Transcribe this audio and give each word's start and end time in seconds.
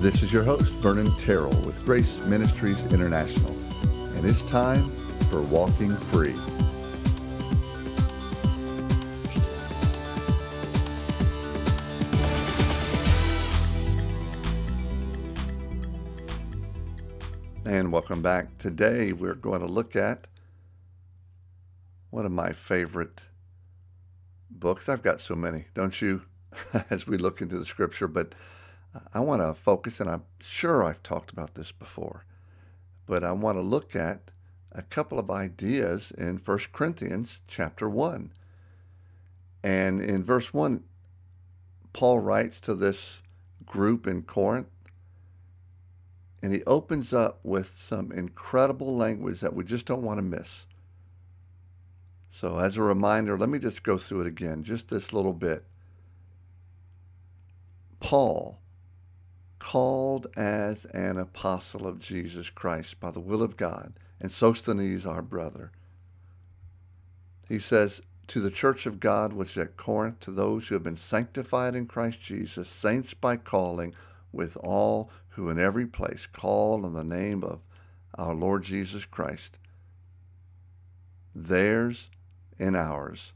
This 0.00 0.22
is 0.22 0.32
your 0.32 0.44
host, 0.44 0.70
Vernon 0.74 1.10
Terrell 1.18 1.50
with 1.66 1.84
Grace 1.84 2.24
Ministries 2.26 2.80
International, 2.92 3.50
and 4.14 4.24
it's 4.24 4.42
time 4.42 4.90
for 5.28 5.42
Walking 5.42 5.90
Free. 5.90 6.36
And 17.66 17.90
welcome 17.90 18.22
back. 18.22 18.56
Today 18.58 19.12
we're 19.12 19.34
going 19.34 19.62
to 19.62 19.66
look 19.66 19.96
at 19.96 20.28
one 22.10 22.24
of 22.24 22.30
my 22.30 22.52
favorite 22.52 23.20
books. 24.48 24.88
I've 24.88 25.02
got 25.02 25.20
so 25.20 25.34
many, 25.34 25.64
don't 25.74 26.00
you, 26.00 26.22
as 26.88 27.08
we 27.08 27.18
look 27.18 27.40
into 27.40 27.58
the 27.58 27.66
scripture, 27.66 28.06
but 28.06 28.36
I 29.12 29.20
want 29.20 29.42
to 29.42 29.54
focus, 29.54 30.00
and 30.00 30.08
I'm 30.08 30.24
sure 30.40 30.84
I've 30.84 31.02
talked 31.02 31.30
about 31.30 31.54
this 31.54 31.72
before, 31.72 32.24
but 33.06 33.24
I 33.24 33.32
want 33.32 33.58
to 33.58 33.62
look 33.62 33.96
at 33.96 34.30
a 34.72 34.82
couple 34.82 35.18
of 35.18 35.30
ideas 35.30 36.12
in 36.16 36.40
1 36.44 36.58
Corinthians 36.72 37.40
chapter 37.46 37.88
1. 37.88 38.32
And 39.62 40.00
in 40.00 40.22
verse 40.24 40.54
1, 40.54 40.84
Paul 41.92 42.20
writes 42.20 42.60
to 42.60 42.74
this 42.74 43.22
group 43.66 44.06
in 44.06 44.22
Corinth, 44.22 44.68
and 46.42 46.52
he 46.52 46.62
opens 46.64 47.12
up 47.12 47.40
with 47.42 47.72
some 47.76 48.12
incredible 48.12 48.96
language 48.96 49.40
that 49.40 49.54
we 49.54 49.64
just 49.64 49.86
don't 49.86 50.02
want 50.02 50.18
to 50.18 50.22
miss. 50.22 50.66
So, 52.30 52.58
as 52.58 52.76
a 52.76 52.82
reminder, 52.82 53.36
let 53.36 53.48
me 53.48 53.58
just 53.58 53.82
go 53.82 53.98
through 53.98 54.20
it 54.20 54.26
again, 54.28 54.62
just 54.62 54.88
this 54.88 55.12
little 55.12 55.32
bit. 55.32 55.64
Paul, 57.98 58.60
called 59.58 60.26
as 60.36 60.84
an 60.86 61.18
apostle 61.18 61.86
of 61.86 62.00
Jesus 62.00 62.50
Christ 62.50 63.00
by 63.00 63.10
the 63.10 63.20
will 63.20 63.42
of 63.42 63.56
God, 63.56 63.94
and 64.20 64.32
Sosthenes, 64.32 65.06
our 65.06 65.22
brother. 65.22 65.72
He 67.48 67.58
says, 67.58 68.02
To 68.28 68.40
the 68.40 68.50
church 68.50 68.86
of 68.86 69.00
God 69.00 69.32
which 69.32 69.52
is 69.52 69.58
at 69.58 69.76
Corinth, 69.76 70.20
to 70.20 70.30
those 70.30 70.68
who 70.68 70.74
have 70.74 70.84
been 70.84 70.96
sanctified 70.96 71.74
in 71.74 71.86
Christ 71.86 72.20
Jesus, 72.20 72.68
saints 72.68 73.14
by 73.14 73.36
calling, 73.36 73.94
with 74.32 74.56
all 74.58 75.10
who 75.30 75.48
in 75.48 75.58
every 75.58 75.86
place 75.86 76.26
call 76.26 76.84
on 76.84 76.92
the 76.92 77.04
name 77.04 77.42
of 77.42 77.60
our 78.16 78.34
Lord 78.34 78.64
Jesus 78.64 79.04
Christ. 79.04 79.56
Theirs 81.34 82.08
and 82.58 82.76
ours, 82.76 83.32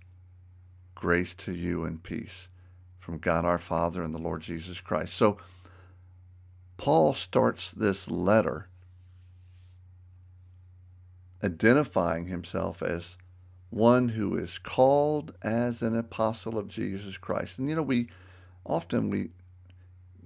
grace 0.94 1.34
to 1.34 1.52
you 1.52 1.84
and 1.84 2.02
peace 2.02 2.48
from 2.98 3.18
God 3.18 3.44
our 3.44 3.58
Father 3.58 4.02
and 4.02 4.14
the 4.14 4.18
Lord 4.18 4.42
Jesus 4.42 4.80
Christ. 4.80 5.14
So, 5.14 5.38
Paul 6.82 7.14
starts 7.14 7.70
this 7.70 8.10
letter 8.10 8.66
identifying 11.44 12.26
himself 12.26 12.82
as 12.82 13.16
one 13.70 14.08
who 14.08 14.36
is 14.36 14.58
called 14.58 15.32
as 15.42 15.80
an 15.80 15.96
apostle 15.96 16.58
of 16.58 16.66
Jesus 16.66 17.18
Christ. 17.18 17.56
And 17.56 17.68
you 17.68 17.76
know, 17.76 17.84
we 17.84 18.08
often 18.66 19.10
we 19.10 19.28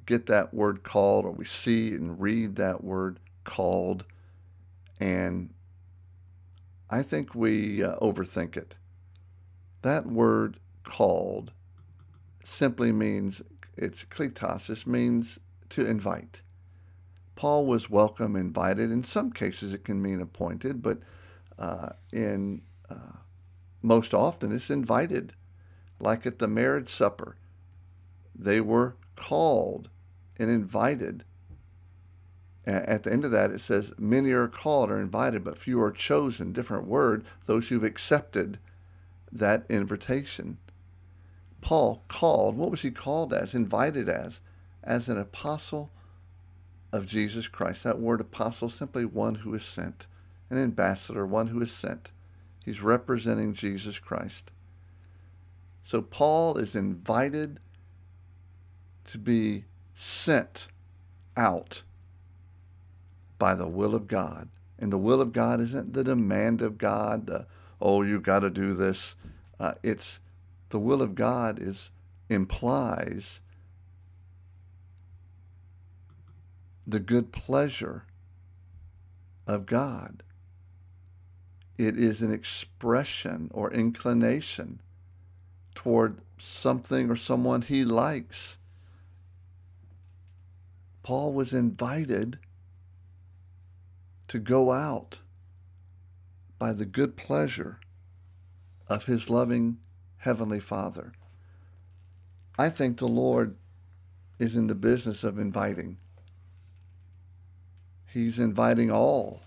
get 0.07 0.25
that 0.29 0.55
word 0.55 0.83
called 0.83 1.27
or 1.27 1.31
we 1.33 1.45
see 1.45 1.89
and 1.89 2.19
read 2.19 2.57
that 2.57 2.83
word 2.83 3.21
called 3.45 4.07
and 4.99 5.53
I 6.89 7.03
think 7.03 7.35
we 7.35 7.85
uh, 7.85 7.97
overthink 7.97 8.57
it. 8.57 8.77
That 9.83 10.07
word 10.07 10.59
called 10.85 11.53
simply 12.45 12.93
means 12.93 13.43
it's 13.77 14.05
kletos. 14.05 14.69
This 14.69 14.87
means 14.87 15.39
to 15.69 15.85
invite. 15.85 16.41
Paul 17.37 17.67
was 17.67 17.91
welcome, 17.91 18.35
invited. 18.35 18.91
In 18.91 19.05
some 19.05 19.31
cases, 19.31 19.73
it 19.73 19.85
can 19.85 20.03
mean 20.03 20.21
appointed, 20.21 20.83
but 20.83 20.99
uh, 21.59 21.91
in 22.13 22.63
uh, 22.91 23.19
most 23.83 24.15
often, 24.15 24.53
it's 24.53 24.71
invited. 24.71 25.35
Like 26.01 26.27
at 26.27 26.39
the 26.39 26.49
marriage 26.49 26.89
supper, 26.89 27.37
they 28.35 28.61
were 28.61 28.97
called 29.17 29.91
and 30.39 30.51
invited. 30.51 31.25
At 32.67 33.05
the 33.05 33.13
end 33.13 33.25
of 33.25 33.31
that, 33.31 33.53
it 33.53 33.61
says, 33.61 33.93
Many 33.97 34.33
are 34.33 34.49
called 34.49 34.91
or 34.91 35.01
invited, 35.01 35.45
but 35.45 35.57
few 35.57 35.81
are 35.81 35.93
chosen. 35.93 36.53
Different 36.53 36.87
word, 36.87 37.25
those 37.47 37.69
who've 37.69 37.85
accepted 37.85 38.59
that 39.31 39.65
invitation. 39.69 40.59
Paul 41.61 42.03
called, 42.09 42.57
what 42.57 42.71
was 42.71 42.83
he 42.83 42.91
called 42.91 43.33
as? 43.33 43.55
Invited 43.55 44.09
as? 44.09 44.41
As 44.83 45.09
an 45.09 45.19
apostle 45.19 45.91
of 46.97 47.07
Jesus 47.07 47.49
Christ. 47.49 47.85
That 47.85 48.01
word 48.01 48.21
apostle, 48.21 48.71
simply 48.71 49.05
one 49.05 49.37
who 49.37 49.55
is 49.55 49.65
sent. 49.65 50.07
An 50.51 50.59
ambassador, 50.59 51.27
one 51.27 51.49
who 51.49 51.61
is 51.61 51.73
sent. 51.73 52.11
He's 52.65 52.81
representing 52.81 53.55
Jesus 53.55 53.99
Christ. 53.99 54.51
So 55.85 56.03
Paul 56.03 56.57
is 56.59 56.75
invited 56.75 57.61
to 59.07 59.19
be 59.19 59.65
sent 59.95 60.67
out 61.37 61.83
by 63.39 63.55
the 63.55 63.69
will 63.69 63.95
of 63.95 64.09
God. 64.09 64.49
And 64.79 64.93
the 64.93 64.99
will 64.99 65.21
of 65.21 65.33
God 65.33 65.61
isn't 65.61 65.93
the 65.93 66.05
demand 66.05 66.61
of 66.61 66.77
God, 66.77 67.27
the, 67.27 67.47
oh, 67.81 68.03
you 68.03 68.21
got 68.21 68.41
to 68.41 68.51
do 68.51 68.75
this. 68.75 69.15
Uh, 69.59 69.75
it's 69.83 70.19
the 70.71 70.79
will 70.79 71.01
of 71.01 71.15
God 71.15 71.61
is 71.63 71.91
implies 72.29 73.41
the 76.87 77.01
good 77.01 77.33
pleasure 77.33 78.05
of 79.47 79.67
God. 79.67 80.23
It 81.77 81.99
is 81.99 82.23
an 82.23 82.33
expression 82.33 83.51
or 83.53 83.73
inclination 83.73 84.81
toward 85.75 86.21
something 86.39 87.11
or 87.11 87.17
someone 87.17 87.63
he 87.63 87.85
likes. 87.85 88.57
Paul 91.03 91.33
was 91.33 91.53
invited 91.53 92.39
to 94.29 94.39
go 94.39 94.73
out 94.73 95.19
by 96.59 96.73
the 96.73 96.87
good 96.87 97.17
pleasure 97.17 97.79
of 98.89 99.05
his 99.05 99.29
loving 99.29 99.79
Heavenly 100.19 100.61
Father. 100.61 101.13
I 102.59 102.71
think 102.71 102.99
the 102.99 103.07
Lord 103.07 103.57
is 104.39 104.57
in 104.57 104.67
the 104.67 104.75
business 104.75 105.23
of 105.23 105.39
inviting. 105.39 105.99
He's 108.17 108.39
inviting 108.39 108.91
all 108.91 109.43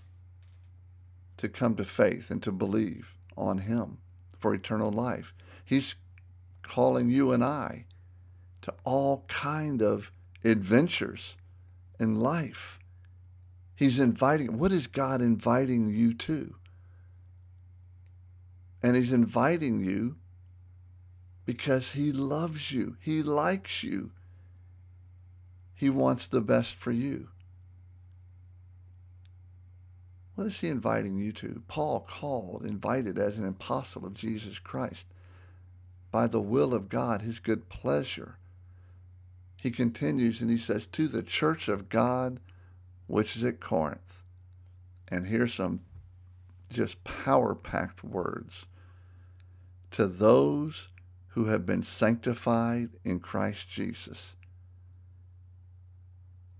to 1.38 1.48
come 1.48 1.74
to 1.74 1.84
faith 1.84 2.30
and 2.30 2.40
to 2.44 2.52
believe 2.52 3.16
on 3.36 3.58
Him 3.58 3.98
for 4.38 4.54
eternal 4.54 4.92
life. 4.92 5.34
He's 5.64 5.96
calling 6.62 7.10
you 7.10 7.32
and 7.32 7.42
I 7.42 7.86
to 8.62 8.72
all 8.84 9.24
kind 9.26 9.82
of 9.82 10.12
adventures 10.44 11.34
in 11.98 12.14
life. 12.14 12.78
He's 13.74 13.98
inviting, 13.98 14.56
what 14.56 14.70
is 14.70 14.86
God 14.86 15.20
inviting 15.20 15.88
you 15.88 16.14
to? 16.14 16.54
And 18.84 18.94
He's 18.94 19.10
inviting 19.10 19.80
you 19.80 20.14
because 21.44 21.90
He 21.90 22.12
loves 22.12 22.70
you. 22.70 22.98
He 23.00 23.20
likes 23.20 23.82
you. 23.82 24.12
He 25.74 25.90
wants 25.90 26.28
the 26.28 26.40
best 26.40 26.76
for 26.76 26.92
you. 26.92 27.30
What 30.34 30.46
is 30.46 30.60
he 30.60 30.68
inviting 30.68 31.18
you 31.18 31.32
to? 31.32 31.62
Paul 31.68 32.00
called, 32.00 32.64
invited 32.64 33.18
as 33.18 33.38
an 33.38 33.46
apostle 33.46 34.06
of 34.06 34.14
Jesus 34.14 34.58
Christ 34.58 35.04
by 36.10 36.26
the 36.26 36.40
will 36.40 36.74
of 36.74 36.88
God, 36.88 37.22
his 37.22 37.38
good 37.38 37.68
pleasure. 37.68 38.36
He 39.56 39.70
continues 39.70 40.40
and 40.40 40.50
he 40.50 40.56
says, 40.56 40.86
To 40.86 41.08
the 41.08 41.22
church 41.22 41.68
of 41.68 41.88
God 41.88 42.40
which 43.06 43.36
is 43.36 43.44
at 43.44 43.60
Corinth. 43.60 44.22
And 45.08 45.26
here's 45.26 45.54
some 45.54 45.80
just 46.70 47.02
power 47.04 47.54
packed 47.54 48.02
words. 48.04 48.66
To 49.92 50.06
those 50.06 50.88
who 51.30 51.46
have 51.46 51.66
been 51.66 51.82
sanctified 51.82 52.90
in 53.04 53.20
Christ 53.20 53.68
Jesus 53.68 54.34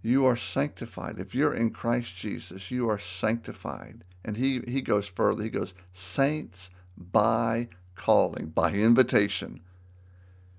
you 0.03 0.25
are 0.27 0.37
sanctified. 0.37 1.19
If 1.19 1.35
you're 1.35 1.55
in 1.55 1.71
Christ 1.71 2.17
Jesus, 2.17 2.71
you 2.71 2.89
are 2.89 2.99
sanctified. 2.99 4.05
And 4.25 4.37
he, 4.37 4.61
he 4.67 4.81
goes 4.81 5.07
further. 5.07 5.43
He 5.43 5.51
goes, 5.51 5.75
saints 5.93 6.71
by 6.97 7.69
calling, 7.95 8.47
by 8.47 8.73
invitation. 8.73 9.61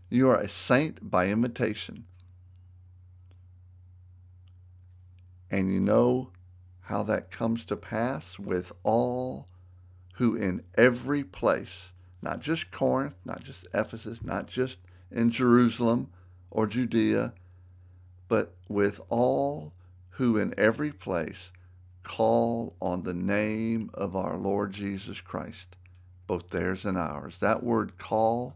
You 0.10 0.30
are 0.30 0.38
a 0.38 0.50
saint 0.50 1.10
by 1.10 1.28
invitation. 1.28 2.06
And 5.50 5.74
you 5.74 5.80
know 5.80 6.32
how 6.82 7.04
that 7.04 7.32
comes 7.32 7.66
to 7.66 7.76
pass 7.76 8.38
with 8.38 8.72
all 8.84 9.48
who 10.16 10.36
in 10.36 10.64
every 10.76 11.24
place, 11.24 11.92
not 12.22 12.42
just 12.42 12.72
Corinth, 12.72 13.16
not 13.26 13.44
just 13.44 13.66
Ephesus, 13.74 14.24
not 14.24 14.48
just 14.48 14.78
in 15.10 15.32
Jerusalem 15.32 16.10
or 16.52 16.68
Judea, 16.68 17.34
but 18.32 18.56
with 18.70 19.02
all 19.10 19.74
who 20.12 20.38
in 20.38 20.54
every 20.58 20.94
place 20.94 21.52
call 22.02 22.78
on 22.82 23.04
the 23.04 23.14
name 23.14 23.92
of 23.94 24.16
our 24.16 24.38
Lord 24.38 24.72
Jesus 24.72 25.20
Christ, 25.20 25.76
both 26.28 26.50
theirs 26.50 26.86
and 26.86 26.98
ours. 26.98 27.40
That 27.40 27.62
word 27.62 27.98
call 27.98 28.56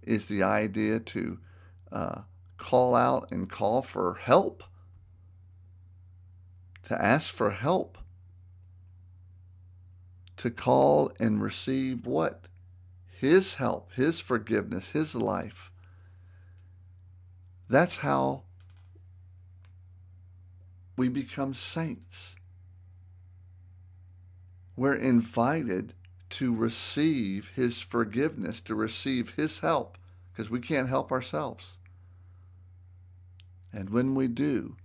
is 0.00 0.26
the 0.26 0.44
idea 0.44 1.00
to 1.00 1.38
uh, 1.90 2.20
call 2.56 2.94
out 2.94 3.32
and 3.32 3.50
call 3.50 3.82
for 3.82 4.14
help, 4.14 4.62
to 6.84 7.04
ask 7.04 7.34
for 7.34 7.50
help, 7.50 7.98
to 10.36 10.52
call 10.52 11.10
and 11.18 11.42
receive 11.42 12.06
what? 12.06 12.46
His 13.08 13.54
help, 13.54 13.90
His 13.94 14.20
forgiveness, 14.20 14.90
His 14.90 15.16
life. 15.16 15.72
That's 17.68 17.96
how 17.96 18.44
we 21.00 21.08
become 21.08 21.54
saints. 21.54 22.34
We're 24.76 24.96
invited 24.96 25.94
to 26.28 26.54
receive 26.54 27.52
His 27.54 27.80
forgiveness, 27.80 28.60
to 28.60 28.74
receive 28.74 29.30
His 29.30 29.60
help, 29.60 29.96
because 30.30 30.50
we 30.50 30.60
can't 30.60 30.90
help 30.90 31.10
ourselves. 31.10 31.78
And 33.72 33.88
when 33.88 34.14
we 34.14 34.28
do, 34.28 34.76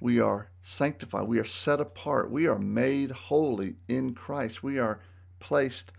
we 0.00 0.18
are 0.18 0.50
sanctified. 0.64 1.28
We 1.28 1.38
are 1.38 1.44
set 1.44 1.78
apart. 1.80 2.32
We 2.32 2.48
are 2.48 2.58
made 2.58 3.12
holy 3.12 3.76
in 3.86 4.14
Christ. 4.14 4.64
We 4.64 4.80
are 4.80 4.98
placed 5.38 5.92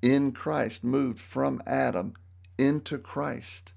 in 0.00 0.32
Christ, 0.32 0.84
moved 0.84 1.20
from 1.20 1.62
Adam 1.66 2.14
into 2.56 2.96
Christ. 2.96 3.73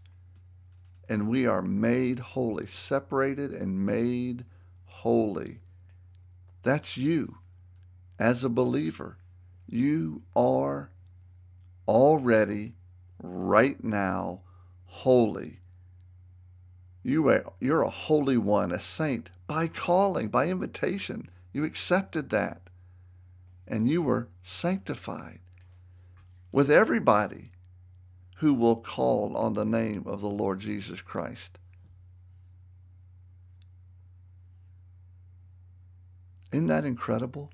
And 1.09 1.29
we 1.29 1.45
are 1.45 1.61
made 1.61 2.19
holy, 2.19 2.65
separated 2.65 3.51
and 3.53 3.85
made 3.85 4.45
holy. 4.85 5.59
That's 6.63 6.97
you 6.97 7.37
as 8.19 8.43
a 8.43 8.49
believer. 8.49 9.17
You 9.67 10.23
are 10.35 10.91
already, 11.87 12.73
right 13.21 13.81
now, 13.83 14.41
holy 14.85 15.61
you 17.07 17.29
are, 17.29 17.53
you're 17.61 17.83
a 17.83 17.89
holy 17.89 18.35
one, 18.35 18.73
a 18.73 18.81
saint, 18.81 19.29
by 19.47 19.69
calling, 19.69 20.27
by 20.27 20.47
invitation. 20.47 21.29
You 21.53 21.63
accepted 21.63 22.31
that. 22.31 22.63
And 23.65 23.87
you 23.87 24.01
were 24.01 24.27
sanctified 24.43 25.39
with 26.51 26.69
everybody 26.69 27.51
who 28.37 28.53
will 28.53 28.75
call 28.75 29.35
on 29.35 29.53
the 29.53 29.65
name 29.65 30.03
of 30.05 30.21
the 30.21 30.27
Lord 30.27 30.59
Jesus 30.59 31.01
Christ. 31.01 31.57
Isn't 36.51 36.67
that 36.67 36.85
incredible? 36.85 37.51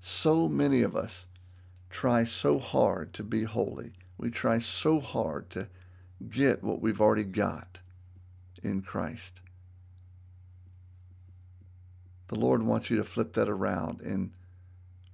So 0.00 0.48
many 0.48 0.82
of 0.82 0.94
us 0.94 1.26
try 1.90 2.24
so 2.24 2.58
hard 2.58 3.12
to 3.14 3.22
be 3.22 3.44
holy. 3.44 3.92
We 4.16 4.30
try 4.30 4.60
so 4.60 5.00
hard 5.00 5.50
to 5.50 5.68
get 6.30 6.62
what 6.62 6.80
we've 6.80 7.00
already 7.00 7.24
got 7.24 7.80
in 8.62 8.82
Christ. 8.82 9.40
The 12.28 12.38
Lord 12.38 12.62
wants 12.62 12.88
you 12.88 12.96
to 12.96 13.04
flip 13.04 13.32
that 13.34 13.48
around 13.48 14.00
and 14.00 14.30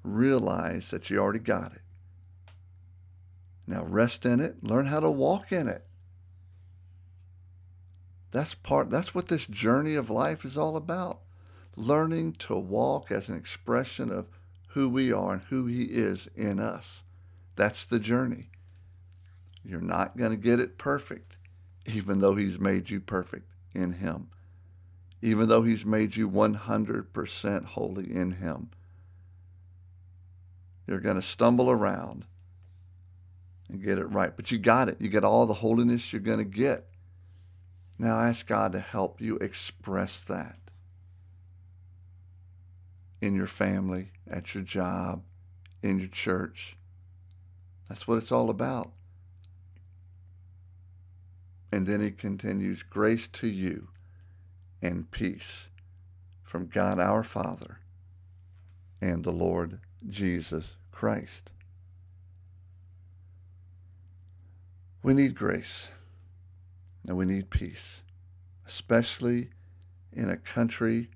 realize 0.03 0.91
that 0.91 1.11
you 1.11 1.19
already 1.19 1.39
got 1.39 1.73
it. 1.73 1.83
Now 3.71 3.85
rest 3.85 4.27
in 4.27 4.41
it, 4.41 4.65
learn 4.65 4.87
how 4.87 4.99
to 4.99 5.09
walk 5.09 5.53
in 5.53 5.69
it. 5.69 5.87
That's 8.33 8.53
part 8.53 8.91
that's 8.91 9.15
what 9.15 9.29
this 9.29 9.47
journey 9.47 9.95
of 9.95 10.11
life 10.11 10.45
is 10.45 10.57
all 10.57 10.77
about. 10.77 11.21
Learning 11.77 12.33
to 12.33 12.57
walk 12.57 13.13
as 13.13 13.29
an 13.29 13.37
expression 13.37 14.11
of 14.11 14.27
who 14.71 14.89
we 14.89 15.13
are 15.13 15.35
and 15.35 15.43
who 15.43 15.67
he 15.67 15.85
is 15.85 16.29
in 16.35 16.59
us. 16.59 17.05
That's 17.55 17.85
the 17.85 18.01
journey. 18.01 18.51
You're 19.63 19.81
not 19.81 20.17
going 20.17 20.33
to 20.33 20.37
get 20.37 20.59
it 20.59 20.77
perfect 20.77 21.37
even 21.87 22.19
though 22.19 22.35
he's 22.35 22.59
made 22.59 22.91
you 22.91 22.99
perfect 23.01 23.53
in 23.73 23.93
him, 23.93 24.31
even 25.23 25.49
though 25.49 25.63
he's 25.63 25.85
made 25.85 26.17
you 26.17 26.29
100% 26.29 27.65
holy 27.67 28.13
in 28.13 28.33
him. 28.33 28.71
You're 30.89 30.99
going 30.99 31.17
to 31.17 31.23
stumble 31.23 31.71
around 31.71 32.25
and 33.71 33.83
get 33.83 33.99
it 33.99 34.05
right. 34.07 34.35
But 34.37 34.51
you 34.51 34.59
got 34.59 34.89
it. 34.89 34.97
You 35.01 35.09
get 35.09 35.25
all 35.25 35.47
the 35.47 35.55
holiness 35.55 36.13
you're 36.13 36.21
going 36.21 36.39
to 36.39 36.45
get. 36.45 36.87
Now 37.99 38.19
ask 38.19 38.47
God 38.47 38.73
to 38.73 38.81
help 38.81 39.21
you 39.21 39.37
express 39.37 40.21
that 40.21 40.57
in 43.21 43.35
your 43.35 43.47
family, 43.47 44.13
at 44.29 44.55
your 44.55 44.65
job, 44.65 45.23
in 45.83 45.99
your 45.99 46.09
church. 46.09 46.77
That's 47.89 48.09
what 48.09 48.19
it's 48.19 48.33
all 48.33 48.51
about. 48.51 48.93
And 51.73 51.87
then 51.87 52.01
he 52.01 52.11
continues, 52.11 52.83
Grace 52.83 53.29
to 53.29 53.47
you 53.47 53.89
and 54.83 55.11
peace 55.11 55.69
from 56.43 56.67
God 56.67 56.99
our 56.99 57.23
Father 57.23 57.79
and 59.01 59.25
the 59.25 59.33
Lord 59.33 59.81
Jesus 60.09 60.77
Christ. 60.91 61.51
We 65.03 65.15
need 65.15 65.35
grace 65.35 65.89
and 67.07 67.17
we 67.17 67.25
need 67.25 67.49
peace, 67.51 68.03
especially 68.67 69.51
in 70.13 70.29
a 70.29 70.37
country 70.37 71.09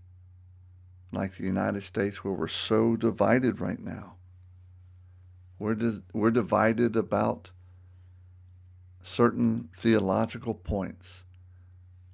like 1.12 1.36
the 1.36 1.44
United 1.44 1.82
States 1.82 2.24
where 2.24 2.34
we're 2.34 2.48
so 2.48 2.96
divided 2.96 3.60
right 3.60 3.78
now. 3.78 4.14
We're, 5.58 5.74
di- 5.74 6.02
we're 6.12 6.30
divided 6.30 6.96
about 6.96 7.50
certain 9.02 9.68
theological 9.76 10.54
points. 10.54 11.22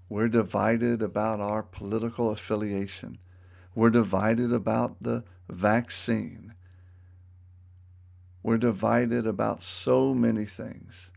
We're 0.09 0.29
divided 0.29 1.03
about 1.03 1.41
our 1.41 1.63
political 1.63 2.31
affiliation. 2.31 3.19
We're 3.75 3.91
divided 3.91 4.53
about 4.53 5.01
the 5.01 5.23
vaccine. 5.49 6.55
We're 8.43 8.59
divided 8.59 9.27
about 9.27 9.63
so 9.63 10.15
many 10.15 10.45
things. 10.45 11.10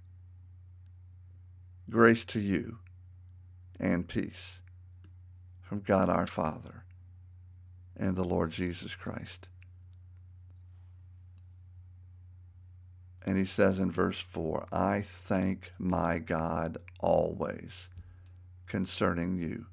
Grace 1.89 2.25
to 2.25 2.39
you 2.39 2.79
and 3.79 4.07
peace 4.07 4.59
from 5.61 5.81
God 5.81 6.09
our 6.09 6.27
Father 6.27 6.83
and 7.95 8.15
the 8.15 8.23
Lord 8.23 8.51
Jesus 8.51 8.95
Christ. 8.95 9.47
And 13.25 13.37
he 13.37 13.45
says 13.45 13.79
in 13.79 13.91
verse 13.91 14.19
4, 14.19 14.67
I 14.71 15.01
thank 15.01 15.71
my 15.79 16.19
God 16.19 16.77
always 16.99 17.87
concerning 18.67 19.37
you 19.37 19.67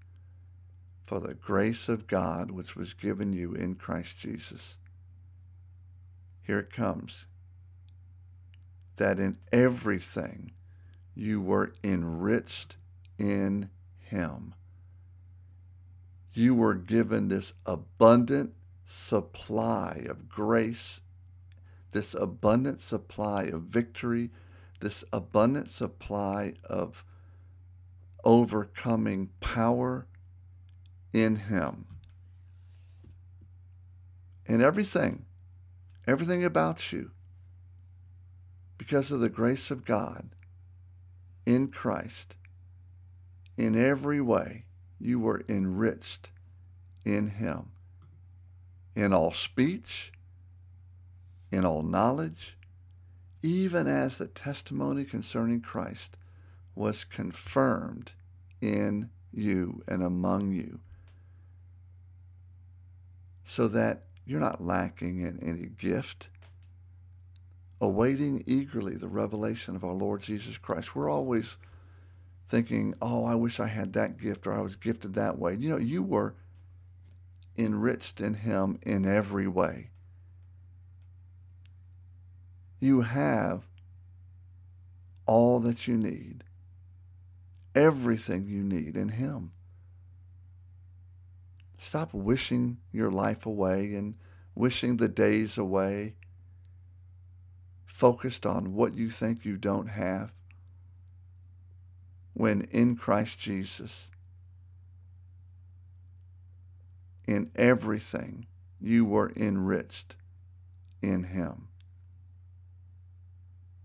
for 1.04 1.18
the 1.18 1.34
grace 1.34 1.88
of 1.88 2.06
God 2.06 2.52
which 2.52 2.76
was 2.76 2.94
given 2.94 3.32
you 3.32 3.52
in 3.52 3.74
Christ 3.74 4.18
Jesus. 4.18 4.76
Here 6.42 6.60
it 6.60 6.72
comes. 6.72 7.26
That 8.96 9.18
in 9.18 9.38
everything 9.50 10.52
you 11.20 11.40
were 11.40 11.72
enriched 11.84 12.76
in 13.18 13.70
him. 13.98 14.54
You 16.32 16.54
were 16.54 16.74
given 16.74 17.28
this 17.28 17.52
abundant 17.66 18.54
supply 18.86 20.06
of 20.08 20.28
grace 20.28 21.00
this 21.92 22.14
abundant 22.14 22.80
supply 22.80 23.44
of 23.44 23.62
victory, 23.62 24.30
this 24.80 25.04
abundant 25.12 25.70
supply 25.70 26.54
of 26.64 27.04
overcoming 28.24 29.30
power 29.40 30.06
in 31.12 31.36
Him. 31.36 31.86
In 34.46 34.60
everything, 34.60 35.24
everything 36.06 36.44
about 36.44 36.92
you, 36.92 37.10
because 38.78 39.10
of 39.10 39.20
the 39.20 39.28
grace 39.28 39.70
of 39.70 39.84
God 39.84 40.30
in 41.46 41.68
Christ, 41.68 42.34
in 43.56 43.76
every 43.76 44.20
way, 44.20 44.64
you 44.98 45.18
were 45.18 45.42
enriched 45.48 46.30
in 47.04 47.28
Him. 47.28 47.70
In 48.94 49.12
all 49.12 49.32
speech, 49.32 50.12
in 51.50 51.64
all 51.64 51.82
knowledge, 51.82 52.56
even 53.42 53.86
as 53.86 54.18
the 54.18 54.26
testimony 54.26 55.04
concerning 55.04 55.60
Christ 55.60 56.16
was 56.74 57.04
confirmed 57.04 58.12
in 58.60 59.10
you 59.32 59.82
and 59.88 60.02
among 60.02 60.50
you, 60.50 60.80
so 63.44 63.68
that 63.68 64.04
you're 64.26 64.40
not 64.40 64.64
lacking 64.64 65.20
in 65.20 65.40
any 65.40 65.66
gift, 65.66 66.28
awaiting 67.80 68.44
eagerly 68.46 68.96
the 68.96 69.08
revelation 69.08 69.74
of 69.74 69.84
our 69.84 69.94
Lord 69.94 70.22
Jesus 70.22 70.58
Christ. 70.58 70.94
We're 70.94 71.10
always 71.10 71.56
thinking, 72.48 72.94
oh, 73.00 73.24
I 73.24 73.34
wish 73.36 73.60
I 73.60 73.68
had 73.68 73.92
that 73.94 74.18
gift 74.18 74.46
or 74.46 74.52
I 74.52 74.60
was 74.60 74.76
gifted 74.76 75.14
that 75.14 75.38
way. 75.38 75.56
You 75.58 75.70
know, 75.70 75.78
you 75.78 76.02
were 76.02 76.34
enriched 77.56 78.20
in 78.20 78.34
him 78.34 78.78
in 78.82 79.06
every 79.06 79.46
way. 79.46 79.90
You 82.80 83.02
have 83.02 83.64
all 85.26 85.60
that 85.60 85.86
you 85.86 85.96
need, 85.96 86.44
everything 87.74 88.46
you 88.46 88.62
need 88.62 88.96
in 88.96 89.10
him. 89.10 89.52
Stop 91.78 92.12
wishing 92.12 92.78
your 92.92 93.10
life 93.10 93.46
away 93.46 93.94
and 93.94 94.14
wishing 94.54 94.96
the 94.96 95.08
days 95.08 95.56
away, 95.56 96.16
focused 98.00 98.46
on 98.46 98.72
what 98.72 98.94
you 98.94 99.10
think 99.10 99.44
you 99.44 99.58
don't 99.58 99.88
have, 99.88 100.32
when 102.32 102.62
in 102.70 102.96
Christ 102.96 103.38
Jesus, 103.38 104.06
in 107.26 107.50
everything, 107.54 108.46
you 108.80 109.04
were 109.04 109.30
enriched 109.36 110.16
in 111.02 111.24
him. 111.24 111.68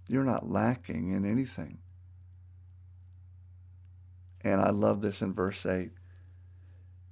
You're 0.08 0.24
not 0.24 0.50
lacking 0.50 1.12
in 1.12 1.30
anything. 1.30 1.80
And 4.46 4.62
I 4.62 4.70
love 4.70 5.02
this 5.02 5.22
in 5.22 5.34
verse 5.34 5.66
8 5.66 5.92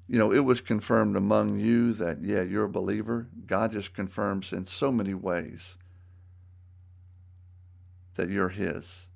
you 0.06 0.20
know, 0.20 0.34
it 0.34 0.42
was 0.42 0.60
confirmed 0.60 1.16
among 1.16 1.60
you 1.60 1.94
that, 1.94 2.22
yeah, 2.22 2.42
you're 2.42 2.66
a 2.66 2.70
believer. 2.70 3.30
God 3.48 3.72
just 3.72 3.94
confirms 3.94 4.52
in 4.52 4.68
so 4.68 4.92
many 4.92 5.14
ways 5.14 5.76
that 8.16 8.30
you're 8.30 8.50
His 8.50 9.08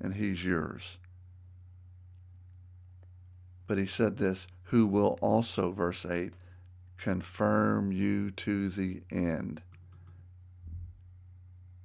and 0.00 0.14
He's 0.14 0.44
yours. 0.44 0.98
But 3.66 3.78
He 3.78 3.86
said 3.86 4.16
this, 4.16 4.46
who 4.64 4.86
will 4.86 5.18
also, 5.20 5.72
verse 5.72 6.04
8, 6.04 6.32
confirm 6.96 7.92
you 7.92 8.30
to 8.32 8.68
the 8.68 9.02
end. 9.10 9.62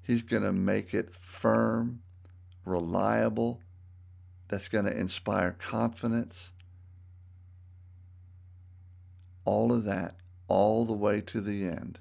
He's 0.02 0.22
going 0.22 0.44
to 0.44 0.52
make 0.52 0.94
it 0.94 1.14
firm, 1.22 2.02
reliable, 2.66 3.62
that's 4.50 4.68
going 4.68 4.86
to 4.86 4.98
inspire 4.98 5.52
confidence 5.52 6.50
all 9.46 9.72
of 9.72 9.84
that 9.86 10.16
all 10.48 10.86
the 10.86 10.94
way 10.94 11.22
to 11.22 11.42
the 11.42 11.66
end, 11.66 12.00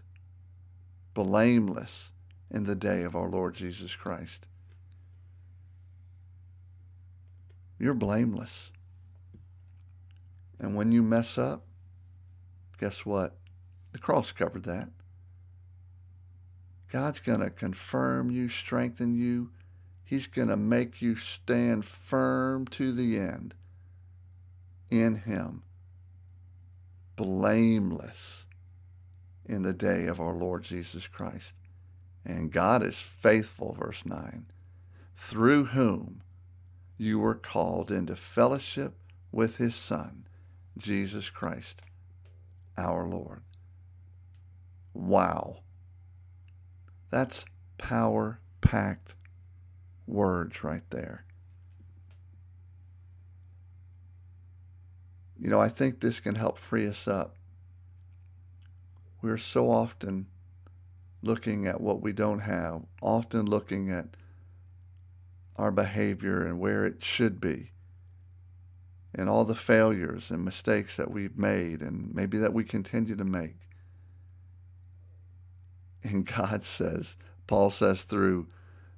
blameless 1.15 2.12
in 2.53 2.65
the 2.65 2.77
day 2.77 3.03
of 3.03 3.17
our 3.17 3.29
Lord 3.29 3.55
Jesus 3.55 3.97
Christ. 3.97 4.47
You're 7.79 7.95
blameless. 7.95 8.71
And 10.61 10.77
when 10.77 10.93
you 10.93 11.03
mess 11.03 11.39
up, 11.39 11.65
guess 12.79 13.05
what? 13.05 13.37
The 13.93 13.99
cross 13.99 14.31
covered 14.31 14.65
that. 14.65 14.89
God's 16.93 17.21
going 17.21 17.41
to 17.41 17.51
confirm 17.51 18.31
you, 18.31 18.49
strengthen 18.49 19.15
you. 19.15 19.51
He's 20.05 20.27
going 20.27 20.49
to 20.49 20.57
make 20.57 21.01
you 21.01 21.17
stand 21.17 21.87
firm 21.87 22.67
to 22.67 22.93
the 22.93 23.19
end 23.19 23.55
in 24.91 25.17
Him 25.17 25.63
blameless 27.17 28.47
in 29.47 29.63
the 29.63 29.73
day 29.73 30.07
of 30.07 30.21
our 30.21 30.35
Lord 30.35 30.65
Jesus 30.65 31.07
Christ. 31.07 31.53
And 32.25 32.53
God 32.53 32.85
is 32.85 32.97
faithful, 32.97 33.77
verse 33.79 34.07
9, 34.07 34.47
through 35.17 35.67
whom 35.67 36.23
you 36.97 37.19
were 37.19 37.35
called 37.35 37.91
into 37.91 38.15
fellowship 38.15 38.95
with 39.33 39.57
his 39.57 39.75
Son, 39.75 40.27
Jesus 40.79 41.31
Christ, 41.31 41.83
our 42.79 43.07
Lord. 43.09 43.43
Wow. 44.95 45.63
That's 47.11 47.45
power 47.79 48.41
packed 48.61 49.15
words 50.07 50.63
right 50.63 50.89
there. 50.91 51.25
You 55.39 55.51
know, 55.51 55.61
I 55.61 55.69
think 55.69 56.01
this 56.01 56.21
can 56.21 56.37
help 56.37 56.57
free 56.57 56.87
us 56.87 57.09
up. 57.09 57.35
We're 59.21 59.39
so 59.39 59.71
often 59.71 60.27
looking 61.23 61.67
at 61.67 61.81
what 61.81 62.03
we 62.03 62.13
don't 62.13 62.41
have, 62.41 62.83
often 63.01 63.47
looking 63.47 63.91
at 63.91 64.17
our 65.57 65.71
behavior 65.71 66.45
and 66.45 66.59
where 66.59 66.85
it 66.85 67.03
should 67.03 67.41
be, 67.41 67.71
and 69.15 69.29
all 69.29 69.45
the 69.45 69.55
failures 69.55 70.31
and 70.31 70.45
mistakes 70.45 70.97
that 70.97 71.11
we've 71.11 71.39
made 71.39 71.81
and 71.81 72.13
maybe 72.15 72.39
that 72.39 72.53
we 72.53 72.65
continue 72.65 73.15
to 73.15 73.25
make. 73.25 73.57
And 76.03 76.27
God 76.37 76.65
says, 76.65 77.17
Paul 77.47 77.71
says 77.71 78.03
through, 78.03 78.49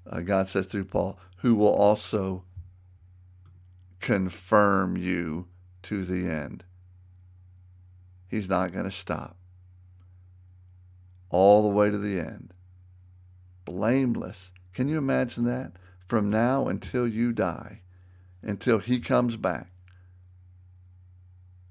uh, 0.08 0.20
God 0.20 0.48
says 0.48 0.66
through 0.66 0.86
Paul, 0.86 1.18
who 1.38 1.54
will 1.54 1.74
also 1.74 2.44
confirm 4.00 4.96
you 4.96 5.46
to 5.82 6.04
the 6.04 6.28
end. 6.30 6.64
He's 8.28 8.48
not 8.48 8.72
going 8.72 8.84
to 8.84 8.90
stop. 8.90 9.36
All 11.34 11.62
the 11.64 11.68
way 11.68 11.90
to 11.90 11.98
the 11.98 12.20
end. 12.20 12.54
Blameless. 13.64 14.52
Can 14.72 14.86
you 14.86 14.98
imagine 14.98 15.44
that? 15.46 15.72
From 16.06 16.30
now 16.30 16.68
until 16.68 17.08
you 17.08 17.32
die, 17.32 17.80
until 18.40 18.78
he 18.78 19.00
comes 19.00 19.34
back, 19.34 19.72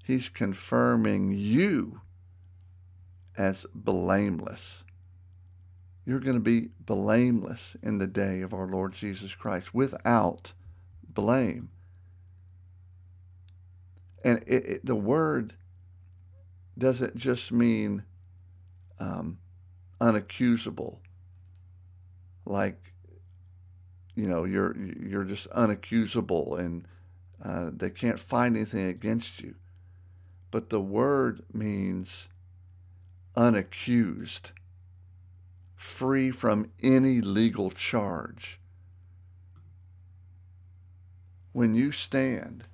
he's 0.04 0.28
confirming 0.28 1.32
you 1.32 2.02
as 3.38 3.64
blameless. 3.74 4.84
You're 6.04 6.20
going 6.20 6.36
to 6.36 6.40
be 6.40 6.68
blameless 6.78 7.74
in 7.82 7.96
the 7.96 8.06
day 8.06 8.42
of 8.42 8.52
our 8.52 8.66
Lord 8.66 8.92
Jesus 8.92 9.34
Christ 9.34 9.72
without 9.72 10.52
blame. 11.08 11.70
And 14.22 14.44
it, 14.46 14.66
it, 14.66 14.84
the 14.84 14.94
word 14.94 15.54
doesn't 16.76 17.16
just 17.16 17.50
mean 17.50 18.04
um, 19.00 19.38
unaccusable, 20.00 20.98
like 22.44 22.92
you 24.14 24.28
know 24.28 24.44
you're 24.44 24.76
you're 24.76 25.24
just 25.24 25.48
unaccusable 25.50 26.58
and 26.58 26.86
uh, 27.44 27.70
they 27.72 27.90
can't 27.90 28.20
find 28.20 28.56
anything 28.56 28.88
against 28.88 29.40
you. 29.40 29.54
But 30.50 30.70
the 30.70 30.80
word 30.80 31.42
means 31.52 32.28
unaccused, 33.36 34.50
free 35.74 36.30
from 36.30 36.70
any 36.82 37.20
legal 37.20 37.70
charge. 37.70 38.60
When 41.52 41.74
you 41.74 41.92
stand 41.92 42.66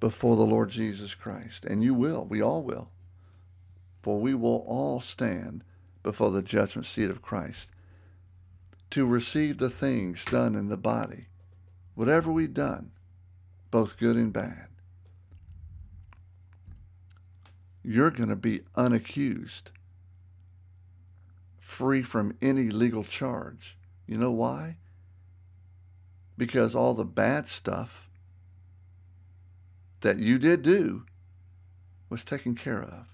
before 0.00 0.36
the 0.36 0.42
Lord 0.42 0.70
Jesus 0.70 1.14
Christ. 1.14 1.64
And 1.64 1.82
you 1.82 1.94
will. 1.94 2.24
We 2.24 2.42
all 2.42 2.62
will. 2.62 2.90
For 4.02 4.20
we 4.20 4.34
will 4.34 4.64
all 4.66 5.00
stand 5.00 5.64
before 6.06 6.30
the 6.30 6.40
judgment 6.40 6.86
seat 6.86 7.10
of 7.10 7.20
Christ 7.20 7.66
to 8.90 9.04
receive 9.04 9.58
the 9.58 9.68
things 9.68 10.24
done 10.24 10.54
in 10.54 10.68
the 10.68 10.76
body, 10.76 11.26
whatever 11.96 12.30
we've 12.30 12.54
done, 12.54 12.92
both 13.72 13.98
good 13.98 14.14
and 14.14 14.32
bad. 14.32 14.68
You're 17.82 18.12
going 18.12 18.28
to 18.28 18.36
be 18.36 18.60
unaccused, 18.76 19.72
free 21.58 22.02
from 22.02 22.36
any 22.40 22.70
legal 22.70 23.02
charge. 23.02 23.76
You 24.06 24.16
know 24.16 24.30
why? 24.30 24.76
Because 26.38 26.76
all 26.76 26.94
the 26.94 27.04
bad 27.04 27.48
stuff 27.48 28.08
that 30.02 30.20
you 30.20 30.38
did 30.38 30.62
do 30.62 31.02
was 32.08 32.22
taken 32.22 32.54
care 32.54 32.80
of. 32.80 33.08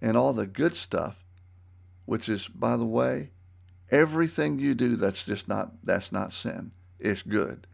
And 0.00 0.16
all 0.16 0.32
the 0.32 0.46
good 0.46 0.74
stuff, 0.74 1.24
which 2.06 2.28
is, 2.28 2.48
by 2.48 2.76
the 2.76 2.86
way, 2.86 3.30
everything 3.90 4.58
you 4.58 4.74
do 4.74 4.96
that's 4.96 5.22
just 5.22 5.46
not 5.46 5.84
that's 5.84 6.10
not 6.10 6.32
sin. 6.32 6.72
It's 6.98 7.22
good. 7.22 7.66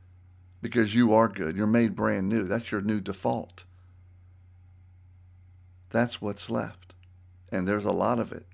Because 0.60 0.94
you 0.94 1.12
are 1.12 1.28
good. 1.28 1.56
You're 1.56 1.66
made 1.66 1.96
brand 1.96 2.28
new. 2.28 2.44
That's 2.44 2.70
your 2.70 2.82
new 2.82 3.00
default. 3.00 3.64
That's 5.90 6.20
what's 6.20 6.50
left. 6.50 6.94
And 7.50 7.66
there's 7.66 7.84
a 7.84 7.92
lot 7.92 8.18
of 8.18 8.32
it. 8.32 8.46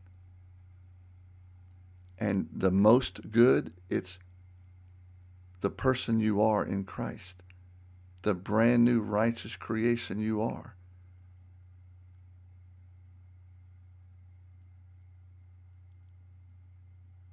And 2.19 2.49
the 2.53 2.71
most 2.71 3.31
good, 3.31 3.73
it's 3.89 4.19
the 5.61 5.71
person 5.71 6.19
you 6.19 6.41
are 6.41 6.65
in 6.65 6.85
Christ 6.85 7.43
the 8.23 8.35
brand 8.35 8.85
new 8.85 9.01
righteous 9.01 9.57
creation 9.57 10.19
you 10.19 10.43
are. 10.43 10.75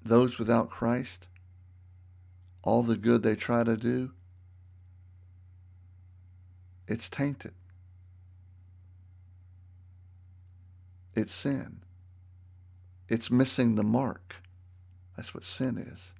Those 0.05 0.37
without 0.37 0.69
Christ, 0.69 1.27
all 2.63 2.83
the 2.83 2.95
good 2.95 3.23
they 3.23 3.35
try 3.35 3.63
to 3.63 3.75
do, 3.75 4.11
it's 6.87 7.09
tainted. 7.09 7.53
It's 11.15 11.33
sin. 11.33 11.79
It's 13.09 13.31
missing 13.31 13.75
the 13.75 13.83
mark. 13.83 14.35
That's 15.17 15.33
what 15.33 15.43
sin 15.43 15.77
is. 15.77 16.11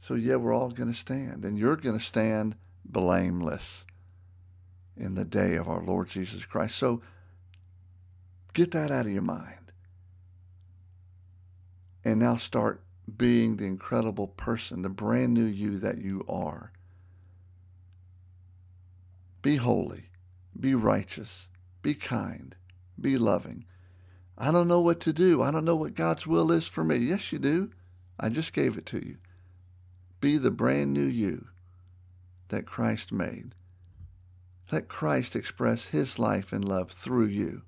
So, 0.00 0.14
yeah, 0.14 0.36
we're 0.36 0.54
all 0.54 0.70
going 0.70 0.92
to 0.92 0.98
stand, 0.98 1.44
and 1.44 1.58
you're 1.58 1.76
going 1.76 1.98
to 1.98 2.04
stand 2.04 2.56
blameless 2.84 3.84
in 4.96 5.14
the 5.14 5.24
day 5.24 5.54
of 5.54 5.68
our 5.68 5.82
Lord 5.82 6.08
Jesus 6.08 6.44
Christ. 6.44 6.76
So, 6.76 7.00
get 8.52 8.72
that 8.72 8.90
out 8.90 9.06
of 9.06 9.12
your 9.12 9.22
mind. 9.22 9.57
And 12.04 12.20
now 12.20 12.36
start 12.36 12.82
being 13.16 13.56
the 13.56 13.66
incredible 13.66 14.28
person, 14.28 14.82
the 14.82 14.88
brand 14.88 15.34
new 15.34 15.44
you 15.44 15.78
that 15.78 15.98
you 15.98 16.24
are. 16.28 16.72
Be 19.40 19.56
holy, 19.56 20.10
be 20.58 20.74
righteous, 20.74 21.46
be 21.82 21.94
kind, 21.94 22.54
be 23.00 23.16
loving. 23.16 23.64
I 24.36 24.52
don't 24.52 24.68
know 24.68 24.80
what 24.80 25.00
to 25.00 25.12
do. 25.12 25.42
I 25.42 25.50
don't 25.50 25.64
know 25.64 25.76
what 25.76 25.94
God's 25.94 26.26
will 26.26 26.52
is 26.52 26.66
for 26.66 26.84
me. 26.84 26.96
Yes, 26.96 27.32
you 27.32 27.38
do. 27.38 27.70
I 28.20 28.28
just 28.28 28.52
gave 28.52 28.76
it 28.76 28.86
to 28.86 29.04
you. 29.04 29.16
Be 30.20 30.36
the 30.36 30.50
brand 30.50 30.92
new 30.92 31.06
you 31.06 31.48
that 32.48 32.66
Christ 32.66 33.12
made. 33.12 33.54
Let 34.70 34.88
Christ 34.88 35.34
express 35.34 35.86
his 35.86 36.18
life 36.18 36.52
and 36.52 36.64
love 36.64 36.90
through 36.90 37.26
you. 37.26 37.62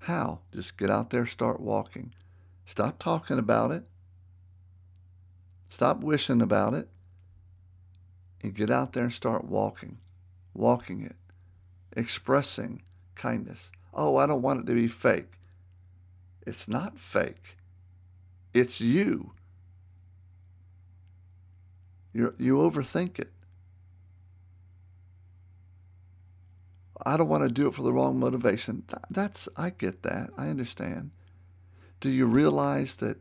How? 0.00 0.40
Just 0.52 0.76
get 0.78 0.90
out 0.90 1.10
there, 1.10 1.26
start 1.26 1.60
walking. 1.60 2.14
Stop 2.70 3.00
talking 3.00 3.36
about 3.36 3.72
it. 3.72 3.82
Stop 5.70 6.04
wishing 6.04 6.40
about 6.40 6.72
it. 6.72 6.88
And 8.44 8.54
get 8.54 8.70
out 8.70 8.92
there 8.92 9.02
and 9.02 9.12
start 9.12 9.44
walking. 9.44 9.98
Walking 10.54 11.02
it. 11.02 11.16
Expressing 11.96 12.82
kindness. 13.16 13.70
Oh, 13.92 14.18
I 14.18 14.26
don't 14.28 14.40
want 14.40 14.60
it 14.60 14.66
to 14.66 14.74
be 14.74 14.86
fake. 14.86 15.32
It's 16.46 16.68
not 16.68 16.96
fake. 16.96 17.56
It's 18.54 18.80
you. 18.80 19.32
you 22.12 22.34
you 22.38 22.54
overthink 22.58 23.18
it. 23.18 23.32
I 27.04 27.16
don't 27.16 27.28
want 27.28 27.42
to 27.42 27.52
do 27.52 27.66
it 27.66 27.74
for 27.74 27.82
the 27.82 27.92
wrong 27.92 28.20
motivation. 28.20 28.84
That's 29.10 29.48
I 29.56 29.70
get 29.70 30.04
that. 30.04 30.30
I 30.38 30.50
understand. 30.50 31.10
Do 32.00 32.08
you 32.10 32.26
realize 32.26 32.96
that 32.96 33.18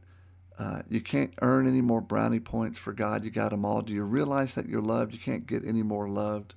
uh, 0.58 0.82
you 0.90 1.02
can't 1.02 1.34
earn 1.42 1.68
any 1.68 1.82
more 1.82 2.02
brownie 2.02 2.40
points 2.40 2.80
for 2.80 2.94
God? 2.94 3.24
You 3.24 3.30
got 3.30 3.52
them 3.52 3.66
all. 3.66 3.82
Do 3.82 3.94
you 3.94 4.04
realize 4.04 4.56
that 4.56 4.68
you're 4.68 4.82
loved? 4.82 5.14
You 5.14 5.20
can't 5.20 5.46
get 5.46 5.66
any 5.66 5.84
more 5.84 6.08
loved. 6.08 6.56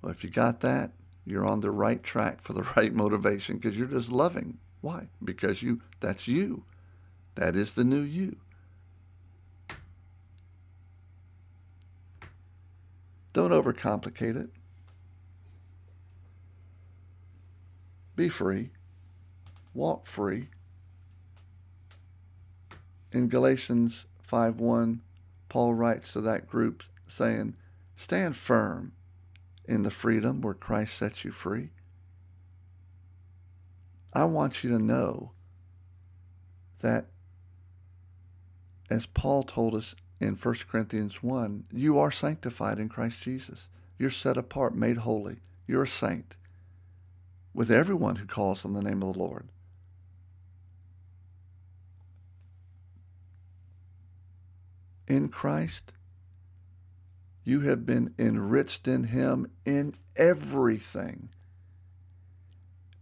Well, 0.00 0.10
if 0.10 0.24
you 0.24 0.30
got 0.30 0.60
that, 0.60 0.90
you're 1.24 1.46
on 1.46 1.60
the 1.60 1.70
right 1.70 2.02
track 2.02 2.42
for 2.42 2.52
the 2.52 2.62
right 2.76 2.92
motivation 2.92 3.56
because 3.56 3.76
you're 3.76 3.86
just 3.86 4.10
loving. 4.10 4.58
Why? 4.80 5.06
Because 5.22 5.62
you 5.62 5.80
that's 6.00 6.26
you. 6.26 6.64
That 7.36 7.54
is 7.56 7.74
the 7.74 7.84
new 7.84 8.00
you. 8.00 8.36
Don't 13.32 13.50
overcomplicate 13.50 14.36
it. 14.36 14.50
Be 18.14 18.28
free. 18.28 18.70
Walk 19.74 20.06
free. 20.06 20.48
In 23.10 23.28
Galatians 23.28 24.06
5:1, 24.26 25.00
Paul 25.48 25.74
writes 25.74 26.12
to 26.12 26.20
that 26.22 26.48
group 26.48 26.82
saying, 27.06 27.56
"Stand 27.96 28.36
firm 28.36 28.92
in 29.64 29.82
the 29.82 29.90
freedom 29.90 30.40
where 30.40 30.54
Christ 30.54 30.96
sets 30.96 31.24
you 31.24 31.30
free." 31.30 31.70
I 34.12 34.24
want 34.24 34.62
you 34.62 34.70
to 34.70 34.78
know 34.78 35.32
that 36.80 37.06
as 38.90 39.06
Paul 39.06 39.42
told 39.42 39.74
us 39.74 39.94
in 40.20 40.36
1 40.36 40.68
Corinthians 40.68 41.22
1, 41.22 41.64
you 41.70 41.98
are 41.98 42.10
sanctified 42.10 42.78
in 42.78 42.88
Christ 42.88 43.20
Jesus. 43.20 43.68
You're 43.98 44.10
set 44.10 44.36
apart, 44.36 44.74
made 44.74 44.98
holy. 44.98 45.40
You're 45.66 45.84
a 45.84 45.88
saint 45.88 46.36
with 47.54 47.70
everyone 47.70 48.16
who 48.16 48.26
calls 48.26 48.64
on 48.64 48.72
the 48.72 48.82
name 48.82 49.02
of 49.02 49.14
the 49.14 49.18
Lord. 49.18 49.48
In 55.12 55.28
Christ, 55.28 55.92
you 57.44 57.60
have 57.60 57.84
been 57.84 58.14
enriched 58.18 58.88
in 58.88 59.04
him 59.04 59.46
in 59.66 59.94
everything 60.16 61.28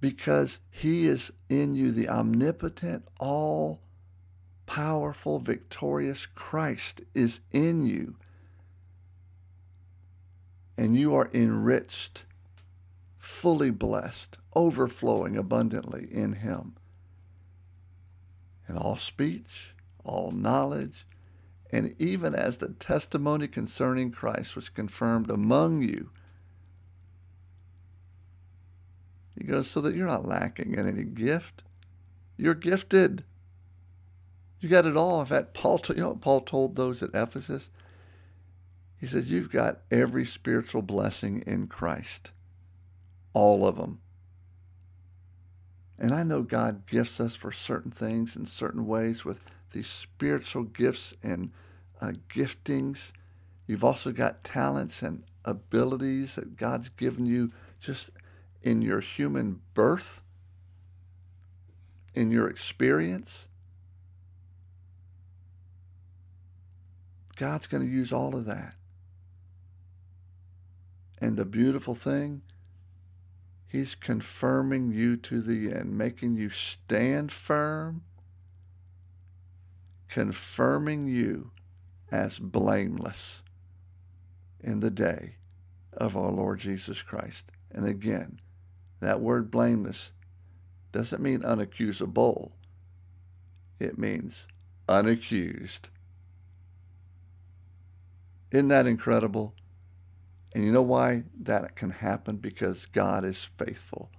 because 0.00 0.58
he 0.72 1.06
is 1.06 1.30
in 1.48 1.76
you, 1.76 1.92
the 1.92 2.08
omnipotent, 2.08 3.04
all 3.20 3.80
powerful, 4.66 5.38
victorious 5.38 6.26
Christ 6.26 7.00
is 7.14 7.38
in 7.52 7.86
you. 7.86 8.16
And 10.76 10.96
you 10.96 11.14
are 11.14 11.30
enriched, 11.32 12.24
fully 13.18 13.70
blessed, 13.70 14.36
overflowing 14.56 15.36
abundantly 15.36 16.08
in 16.10 16.32
Him. 16.32 16.74
In 18.68 18.76
all 18.76 18.96
speech, 18.96 19.76
all 20.02 20.32
knowledge, 20.32 21.06
and 21.72 21.94
even 21.98 22.34
as 22.34 22.56
the 22.56 22.68
testimony 22.68 23.46
concerning 23.46 24.10
Christ 24.10 24.56
was 24.56 24.68
confirmed 24.68 25.30
among 25.30 25.82
you. 25.82 26.10
He 29.36 29.44
goes, 29.44 29.70
so 29.70 29.80
that 29.80 29.94
you're 29.94 30.06
not 30.06 30.26
lacking 30.26 30.74
in 30.74 30.86
any 30.88 31.04
gift. 31.04 31.62
You're 32.36 32.54
gifted. 32.54 33.24
You 34.60 34.68
got 34.68 34.86
it 34.86 34.96
all. 34.96 35.20
In 35.20 35.26
fact, 35.26 35.54
Paul, 35.54 35.80
you 35.88 35.94
know 35.96 36.14
Paul 36.14 36.42
told 36.42 36.74
those 36.74 37.02
at 37.02 37.10
Ephesus? 37.14 37.70
He 38.98 39.06
says, 39.06 39.30
You've 39.30 39.50
got 39.50 39.80
every 39.90 40.26
spiritual 40.26 40.82
blessing 40.82 41.42
in 41.46 41.68
Christ. 41.68 42.32
All 43.32 43.66
of 43.66 43.76
them. 43.76 44.00
And 45.98 46.12
I 46.12 46.22
know 46.22 46.42
God 46.42 46.86
gifts 46.86 47.20
us 47.20 47.34
for 47.34 47.52
certain 47.52 47.90
things 47.90 48.36
in 48.36 48.46
certain 48.46 48.86
ways 48.86 49.24
with 49.24 49.40
these 49.72 49.86
spiritual 49.86 50.64
gifts 50.64 51.14
and 51.22 51.50
uh, 52.00 52.12
giftings. 52.28 53.12
You've 53.66 53.84
also 53.84 54.12
got 54.12 54.44
talents 54.44 55.02
and 55.02 55.24
abilities 55.44 56.34
that 56.34 56.56
God's 56.56 56.88
given 56.90 57.26
you 57.26 57.50
just 57.80 58.10
in 58.62 58.82
your 58.82 59.00
human 59.00 59.60
birth, 59.74 60.22
in 62.14 62.30
your 62.30 62.48
experience. 62.48 63.46
God's 67.36 67.66
going 67.66 67.82
to 67.82 67.90
use 67.90 68.12
all 68.12 68.36
of 68.36 68.44
that. 68.44 68.74
And 71.20 71.36
the 71.36 71.44
beautiful 71.44 71.94
thing, 71.94 72.42
He's 73.66 73.94
confirming 73.94 74.90
you 74.90 75.16
to 75.18 75.40
the 75.40 75.72
end, 75.72 75.96
making 75.96 76.34
you 76.34 76.50
stand 76.50 77.30
firm, 77.30 78.02
confirming 80.10 81.06
you 81.06 81.50
as 82.10 82.38
blameless 82.38 83.42
in 84.62 84.80
the 84.80 84.90
day 84.90 85.36
of 85.92 86.16
our 86.16 86.30
Lord 86.30 86.58
Jesus 86.58 87.02
Christ. 87.02 87.44
And 87.70 87.86
again, 87.86 88.40
that 89.00 89.20
word 89.20 89.50
blameless 89.50 90.12
doesn't 90.92 91.22
mean 91.22 91.40
unaccusable. 91.40 92.50
It 93.78 93.98
means 93.98 94.46
unaccused. 94.88 95.88
Isn't 98.50 98.68
that 98.68 98.86
incredible? 98.86 99.54
And 100.52 100.64
you 100.64 100.72
know 100.72 100.82
why 100.82 101.22
that 101.42 101.76
can 101.76 101.90
happen? 101.90 102.36
Because 102.36 102.86
God 102.86 103.24
is 103.24 103.48
faithful, 103.56 104.10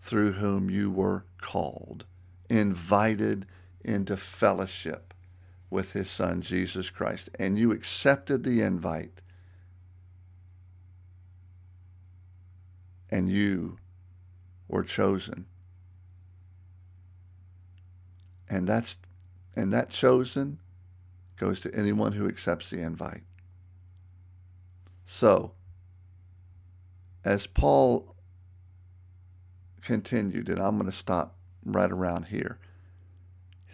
through 0.00 0.32
whom 0.32 0.68
you 0.68 0.90
were 0.90 1.24
called, 1.40 2.06
invited 2.50 3.46
into 3.84 4.16
fellowship 4.16 5.14
with 5.70 5.92
his 5.92 6.10
son, 6.10 6.40
Jesus 6.40 6.90
Christ. 6.90 7.28
And 7.38 7.58
you 7.58 7.72
accepted 7.72 8.44
the 8.44 8.60
invite. 8.62 9.20
And 13.10 13.30
you 13.30 13.78
were 14.68 14.84
chosen. 14.84 15.46
And 18.48 18.66
that's 18.66 18.96
and 19.56 19.72
that 19.72 19.90
chosen 19.90 20.58
goes 21.36 21.60
to 21.60 21.74
anyone 21.74 22.12
who 22.12 22.26
accepts 22.26 22.70
the 22.70 22.80
invite. 22.80 23.22
So, 25.06 25.52
as 27.24 27.46
Paul 27.46 28.14
continued, 29.82 30.48
and 30.48 30.58
I'm 30.58 30.76
going 30.76 30.90
to 30.90 30.96
stop 30.96 31.36
right 31.64 31.90
around 31.90 32.26
here. 32.26 32.58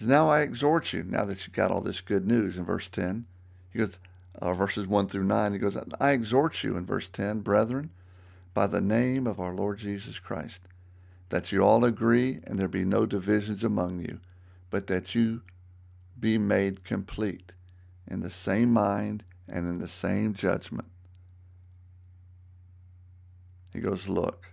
Now 0.01 0.31
I 0.31 0.41
exhort 0.41 0.93
you, 0.93 1.03
now 1.03 1.25
that 1.27 1.47
you've 1.47 1.55
got 1.55 1.71
all 1.71 1.83
this 1.83 2.01
good 2.01 2.27
news 2.27 2.57
in 2.57 2.65
verse 2.65 2.89
10, 2.89 3.27
he 3.73 3.79
goes, 3.79 3.99
uh, 4.41 4.55
verses 4.55 4.87
1 4.87 5.09
through 5.09 5.25
9. 5.25 5.53
He 5.53 5.59
goes, 5.59 5.77
I 6.01 6.11
exhort 6.11 6.63
you 6.65 6.77
in 6.77 6.87
verse 6.87 7.09
10, 7.13 7.41
brethren, 7.41 7.91
by 8.55 8.67
the 8.67 8.81
name 8.81 9.27
of 9.27 9.39
our 9.39 9.55
Lord 9.55 9.79
Jesus 9.79 10.19
Christ, 10.19 10.61
that 11.29 11.53
you 11.53 11.63
all 11.63 11.85
agree 11.85 12.41
and 12.45 12.59
there 12.59 12.69
be 12.69 12.85
no 12.85 13.07
divisions 13.07 13.63
among 13.63 14.01
you, 14.01 14.21
but 14.71 14.87
that 14.87 15.15
you 15.15 15.43
be 16.19 16.39
made 16.39 16.85
complete 16.85 17.53
in 18.07 18.21
the 18.21 18.31
same 18.31 18.73
mind 18.73 19.25
and 19.49 19.67
in 19.67 19.79
the 19.79 19.89
same 19.89 20.35
judgment. 20.35 20.89
He 23.73 23.81
goes, 23.81 24.09
Look, 24.09 24.47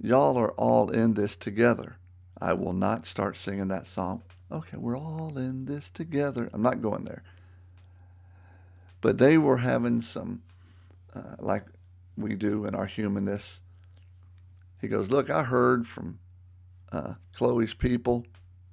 y'all 0.00 0.36
are 0.36 0.52
all 0.52 0.90
in 0.90 1.14
this 1.14 1.36
together. 1.36 1.96
I 2.44 2.52
will 2.52 2.74
not 2.74 3.06
start 3.06 3.38
singing 3.38 3.68
that 3.68 3.86
song. 3.86 4.20
Okay, 4.52 4.76
we're 4.76 4.98
all 4.98 5.38
in 5.38 5.64
this 5.64 5.88
together. 5.88 6.50
I'm 6.52 6.60
not 6.60 6.82
going 6.82 7.04
there. 7.04 7.22
But 9.00 9.16
they 9.16 9.38
were 9.38 9.56
having 9.56 10.02
some, 10.02 10.42
uh, 11.14 11.36
like 11.38 11.64
we 12.18 12.34
do 12.34 12.66
in 12.66 12.74
our 12.74 12.84
humanness. 12.84 13.60
He 14.78 14.88
goes, 14.88 15.08
Look, 15.08 15.30
I 15.30 15.44
heard 15.44 15.86
from 15.86 16.18
uh, 16.92 17.14
Chloe's 17.34 17.72
people 17.72 18.26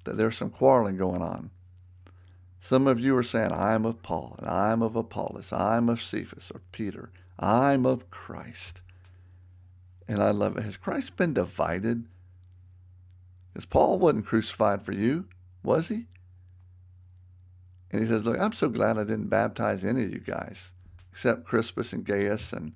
that 0.04 0.18
there's 0.18 0.36
some 0.36 0.50
quarreling 0.50 0.98
going 0.98 1.22
on. 1.22 1.50
Some 2.60 2.86
of 2.86 3.00
you 3.00 3.16
are 3.16 3.22
saying, 3.22 3.52
I'm 3.52 3.86
of 3.86 4.02
Paul, 4.02 4.36
and 4.38 4.50
I'm 4.50 4.82
of 4.82 4.96
Apollos, 4.96 5.50
I'm 5.50 5.88
of 5.88 6.02
Cephas, 6.02 6.52
or 6.54 6.60
Peter, 6.72 7.08
I'm 7.38 7.86
of 7.86 8.10
Christ. 8.10 8.82
And 10.06 10.22
I 10.22 10.30
love 10.30 10.58
it. 10.58 10.64
Has 10.64 10.76
Christ 10.76 11.16
been 11.16 11.32
divided? 11.32 12.04
Because 13.52 13.66
Paul 13.66 13.98
wasn't 13.98 14.26
crucified 14.26 14.82
for 14.82 14.92
you, 14.92 15.26
was 15.62 15.88
he? 15.88 16.06
And 17.90 18.02
he 18.02 18.08
says, 18.08 18.24
Look, 18.24 18.38
I'm 18.40 18.54
so 18.54 18.68
glad 18.68 18.98
I 18.98 19.04
didn't 19.04 19.28
baptize 19.28 19.84
any 19.84 20.04
of 20.04 20.12
you 20.12 20.20
guys, 20.20 20.70
except 21.12 21.44
Crispus 21.44 21.92
and 21.92 22.04
Gaius. 22.04 22.52
And, 22.52 22.72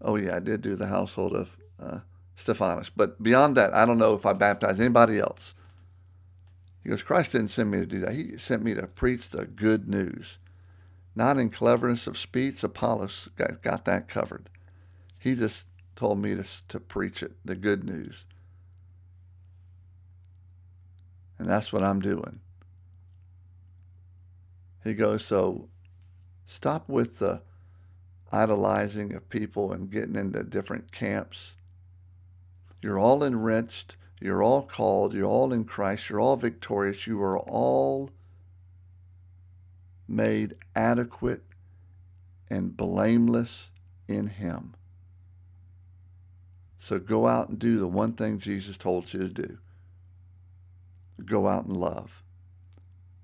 oh, 0.00 0.16
yeah, 0.16 0.36
I 0.36 0.40
did 0.40 0.60
do 0.60 0.76
the 0.76 0.86
household 0.86 1.34
of 1.34 1.56
uh, 1.82 1.98
Stephanas. 2.36 2.90
But 2.90 3.20
beyond 3.22 3.56
that, 3.56 3.74
I 3.74 3.84
don't 3.84 3.98
know 3.98 4.14
if 4.14 4.24
I 4.24 4.32
baptized 4.32 4.80
anybody 4.80 5.18
else. 5.18 5.54
He 6.82 6.88
goes, 6.88 7.02
Christ 7.02 7.32
didn't 7.32 7.48
send 7.48 7.70
me 7.70 7.78
to 7.78 7.86
do 7.86 7.98
that. 7.98 8.14
He 8.14 8.38
sent 8.38 8.62
me 8.62 8.74
to 8.74 8.86
preach 8.86 9.30
the 9.30 9.44
good 9.44 9.88
news. 9.88 10.38
Not 11.14 11.36
in 11.36 11.50
cleverness 11.50 12.06
of 12.06 12.16
speech. 12.16 12.62
Apollos 12.62 13.28
got, 13.36 13.62
got 13.62 13.84
that 13.84 14.08
covered. 14.08 14.48
He 15.18 15.34
just 15.34 15.64
told 15.96 16.20
me 16.20 16.36
to, 16.36 16.44
to 16.68 16.80
preach 16.80 17.22
it, 17.22 17.32
the 17.44 17.56
good 17.56 17.84
news. 17.84 18.24
And 21.40 21.48
that's 21.48 21.72
what 21.72 21.82
I'm 21.82 21.98
doing. 21.98 22.38
He 24.84 24.94
goes, 24.94 25.24
so 25.24 25.68
stop 26.46 26.88
with 26.88 27.18
the 27.18 27.42
idolizing 28.30 29.14
of 29.14 29.28
people 29.28 29.72
and 29.72 29.90
getting 29.90 30.14
into 30.14 30.44
different 30.44 30.92
camps. 30.92 31.54
You're 32.80 33.00
all 33.00 33.24
enriched 33.24 33.96
you're 34.20 34.42
all 34.42 34.62
called. 34.62 35.14
You're 35.14 35.26
all 35.26 35.52
in 35.52 35.64
Christ. 35.64 36.10
You're 36.10 36.20
all 36.20 36.36
victorious. 36.36 37.06
You 37.06 37.22
are 37.22 37.38
all 37.38 38.10
made 40.06 40.56
adequate 40.76 41.42
and 42.50 42.76
blameless 42.76 43.70
in 44.06 44.26
Him. 44.26 44.74
So 46.78 46.98
go 46.98 47.26
out 47.26 47.48
and 47.48 47.58
do 47.58 47.78
the 47.78 47.86
one 47.86 48.12
thing 48.12 48.38
Jesus 48.38 48.76
told 48.76 49.12
you 49.12 49.20
to 49.20 49.28
do. 49.28 49.58
Go 51.26 51.48
out 51.48 51.66
and 51.66 51.76
love. 51.76 52.22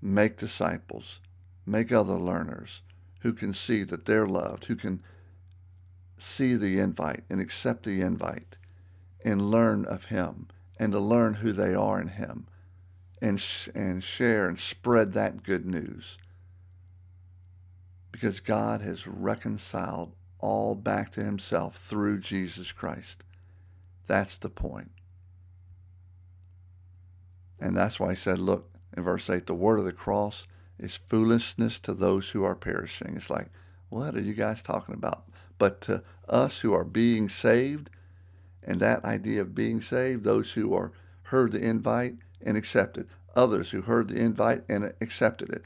Make 0.00 0.38
disciples. 0.38 1.20
Make 1.64 1.90
other 1.90 2.14
learners 2.18 2.82
who 3.20 3.32
can 3.32 3.52
see 3.52 3.82
that 3.84 4.04
they're 4.04 4.26
loved, 4.26 4.66
who 4.66 4.76
can 4.76 5.02
see 6.18 6.54
the 6.54 6.78
invite 6.78 7.24
and 7.28 7.40
accept 7.40 7.82
the 7.82 8.00
invite 8.00 8.56
and 9.24 9.50
learn 9.50 9.84
of 9.84 10.06
Him 10.06 10.46
and 10.78 10.92
to 10.92 11.00
learn 11.00 11.34
who 11.34 11.52
they 11.52 11.74
are 11.74 12.00
in 12.00 12.08
Him 12.08 12.46
and, 13.20 13.40
sh- 13.40 13.68
and 13.74 14.02
share 14.02 14.48
and 14.48 14.58
spread 14.58 15.12
that 15.12 15.42
good 15.42 15.66
news. 15.66 16.16
Because 18.12 18.40
God 18.40 18.80
has 18.80 19.06
reconciled 19.06 20.12
all 20.38 20.74
back 20.74 21.12
to 21.12 21.24
Himself 21.24 21.76
through 21.76 22.20
Jesus 22.20 22.72
Christ. 22.72 23.24
That's 24.06 24.38
the 24.38 24.48
point. 24.48 24.92
And 27.60 27.76
that's 27.76 27.98
why 27.98 28.10
He 28.10 28.16
said, 28.16 28.38
look, 28.38 28.70
in 28.96 29.02
verse 29.02 29.28
8, 29.28 29.46
the 29.46 29.54
word 29.54 29.78
of 29.78 29.84
the 29.84 29.92
cross 29.92 30.46
is 30.78 31.00
foolishness 31.08 31.78
to 31.80 31.94
those 31.94 32.30
who 32.30 32.44
are 32.44 32.54
perishing. 32.54 33.14
It's 33.16 33.30
like, 33.30 33.48
what 33.88 34.14
are 34.14 34.20
you 34.20 34.34
guys 34.34 34.62
talking 34.62 34.94
about? 34.94 35.24
But 35.58 35.80
to 35.82 36.02
us 36.28 36.60
who 36.60 36.72
are 36.74 36.84
being 36.84 37.28
saved, 37.28 37.88
and 38.62 38.80
that 38.80 39.04
idea 39.04 39.40
of 39.40 39.54
being 39.54 39.80
saved, 39.80 40.24
those 40.24 40.52
who 40.52 40.74
are 40.74 40.92
heard 41.22 41.52
the 41.52 41.60
invite 41.60 42.16
and 42.44 42.56
accepted, 42.56 43.08
others 43.34 43.70
who 43.70 43.82
heard 43.82 44.08
the 44.08 44.16
invite 44.16 44.64
and 44.68 44.92
accepted 45.00 45.50
it. 45.50 45.62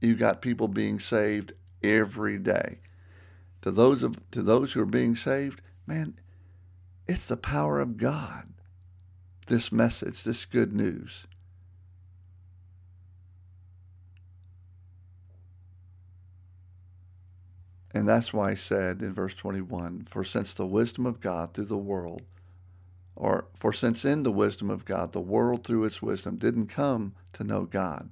You 0.00 0.16
got 0.16 0.42
people 0.42 0.68
being 0.68 0.98
saved 0.98 1.52
every 1.82 2.38
day. 2.38 2.80
To 3.62 3.70
those 3.70 4.02
of 4.02 4.16
to 4.30 4.42
those 4.42 4.72
who 4.72 4.80
are 4.80 4.86
being 4.86 5.16
saved, 5.16 5.62
man, 5.86 6.18
it's 7.06 7.26
the 7.26 7.36
power 7.36 7.80
of 7.80 7.96
God. 7.96 8.52
This 9.46 9.70
message, 9.70 10.24
this 10.24 10.44
good 10.44 10.72
news. 10.72 11.26
And 17.96 18.06
that's 18.06 18.32
why 18.32 18.50
he 18.50 18.56
said 18.56 19.00
in 19.00 19.14
verse 19.14 19.32
21 19.32 20.08
For 20.10 20.22
since 20.22 20.52
the 20.52 20.66
wisdom 20.66 21.06
of 21.06 21.20
God 21.20 21.54
through 21.54 21.64
the 21.64 21.78
world, 21.78 22.22
or 23.14 23.46
for 23.58 23.72
since 23.72 24.04
in 24.04 24.22
the 24.22 24.30
wisdom 24.30 24.68
of 24.68 24.84
God, 24.84 25.12
the 25.12 25.20
world 25.20 25.64
through 25.64 25.84
its 25.84 26.02
wisdom 26.02 26.36
didn't 26.36 26.66
come 26.66 27.14
to 27.32 27.44
know 27.44 27.64
God, 27.64 28.10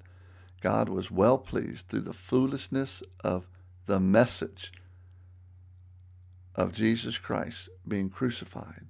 God 0.62 0.88
was 0.88 1.11
well 1.11 1.37
pleased 1.37 1.88
through 1.88 2.01
the 2.01 2.14
foolishness 2.14 3.03
of 3.23 3.47
the 3.85 4.01
message 4.01 4.73
of 6.55 6.73
Jesus 6.73 7.18
Christ 7.18 7.68
being 7.87 8.09
crucified, 8.09 8.87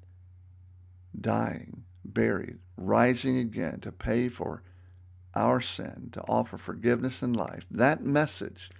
dying, 1.18 1.82
buried, 2.04 2.58
rising 2.76 3.38
again 3.38 3.80
to 3.80 3.92
pay 3.92 4.28
for 4.28 4.62
our 5.34 5.60
sin, 5.60 6.10
to 6.12 6.20
offer 6.22 6.56
forgiveness 6.56 7.22
and 7.22 7.36
life. 7.36 7.66
That 7.70 8.04
message 8.04 8.70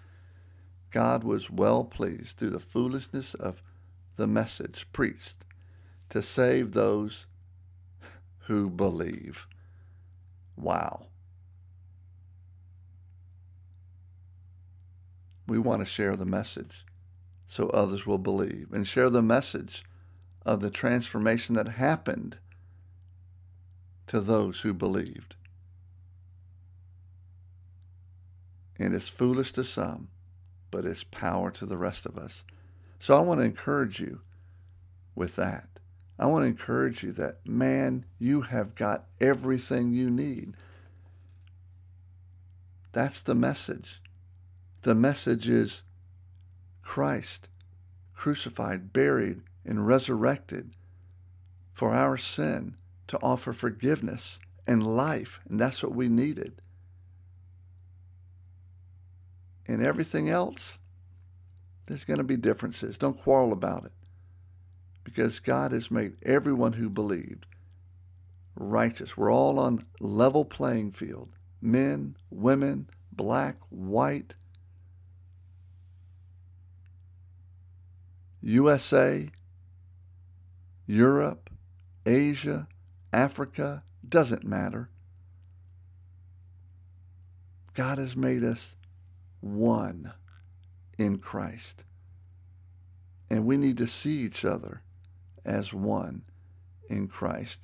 God 0.90 1.24
was 1.24 1.50
well 1.50 1.82
pleased 1.82 2.37
through 2.37 2.50
the 2.50 2.60
foolishness 2.60 3.34
of 3.34 3.60
the 4.16 4.28
message 4.28 4.87
preached 4.92 5.44
to 6.10 6.22
save 6.22 6.72
those 6.72 7.26
who 8.46 8.70
believe. 8.70 9.48
Wow. 10.56 11.06
We 15.48 15.58
want 15.58 15.80
to 15.80 15.87
share 15.87 16.14
the 16.14 16.24
message 16.24 16.84
so 17.46 17.68
others 17.70 18.06
will 18.06 18.18
believe 18.18 18.68
and 18.72 18.87
share 18.87 19.10
the 19.10 19.22
message 19.22 19.84
of 20.46 20.60
the 20.60 20.70
transformation 20.70 21.54
that 21.56 21.68
happened 21.68 22.38
to 24.07 24.21
those 24.21 24.61
who 24.61 24.73
believed. 24.73 25.37
And 28.79 28.95
it's 28.95 29.09
foolish 29.09 29.53
to 29.53 29.64
some, 29.64 30.09
but 30.71 30.85
it's 30.85 31.05
power 31.05 31.51
to 31.53 31.67
the 31.67 31.77
rest 31.77 32.07
of 32.07 32.19
us. 32.19 32.43
So 32.99 33.17
I 33.17 33.21
want 33.21 33.40
to 33.40 33.45
encourage 33.45 34.01
you 34.01 34.21
with 35.14 35.37
that. 35.37 35.69
I 36.19 36.27
want 36.27 36.43
to 36.43 36.49
encourage 36.49 37.03
you 37.03 37.12
that, 37.12 37.47
man, 37.47 38.05
you 38.19 38.43
have 38.43 38.75
got 38.75 39.07
everything 39.21 39.93
you 39.93 40.11
need. 40.11 40.55
That's 42.93 43.21
the 43.21 43.35
message. 43.35 44.01
The 44.83 44.95
message 44.95 45.49
is 45.49 45.83
Christ 46.83 47.49
crucified, 48.14 48.93
buried, 48.93 49.43
and 49.67 49.87
resurrected 49.87 50.71
for 51.73 51.93
our 51.93 52.17
sin 52.17 52.75
to 53.14 53.24
offer 53.24 53.53
forgiveness 53.53 54.38
and 54.66 54.87
life. 54.87 55.40
And 55.48 55.61
that's 55.61 55.83
what 55.83 55.94
we 55.94 56.09
needed 56.09 56.61
and 59.66 59.83
everything 59.85 60.29
else, 60.29 60.79
there's 61.87 62.05
going 62.05 62.18
to 62.18 62.24
be 62.24 62.37
differences. 62.37 62.98
Don't 62.98 63.18
quarrel 63.18 63.53
about 63.53 63.85
it. 63.85 63.92
Because 65.03 65.40
God 65.40 65.72
has 65.72 65.90
made 65.90 66.16
everyone 66.22 66.74
who 66.74 66.88
believed 66.88 67.46
righteous. 68.57 69.16
We're 69.16 69.33
all 69.33 69.59
on 69.59 69.85
level 70.00 70.44
playing 70.44 70.92
field. 70.92 71.31
Men, 71.61 72.16
women, 72.31 72.88
black, 73.12 73.57
white, 73.68 74.35
USA, 78.42 79.31
Europe, 80.87 81.50
Asia, 82.07 82.68
Africa, 83.14 83.85
doesn't 84.07 84.44
matter. 84.44 84.90
God 87.72 87.98
has 87.98 88.16
made 88.16 88.42
us 88.42 88.74
one 89.40 90.12
in 90.98 91.18
Christ. 91.18 91.85
And 93.31 93.46
we 93.46 93.57
need 93.57 93.79
to 93.79 93.87
see 93.87 94.18
each 94.18 94.44
other 94.44 94.83
as 95.44 95.72
one 95.72 96.22
in 96.90 97.09
Christ. 97.09 97.61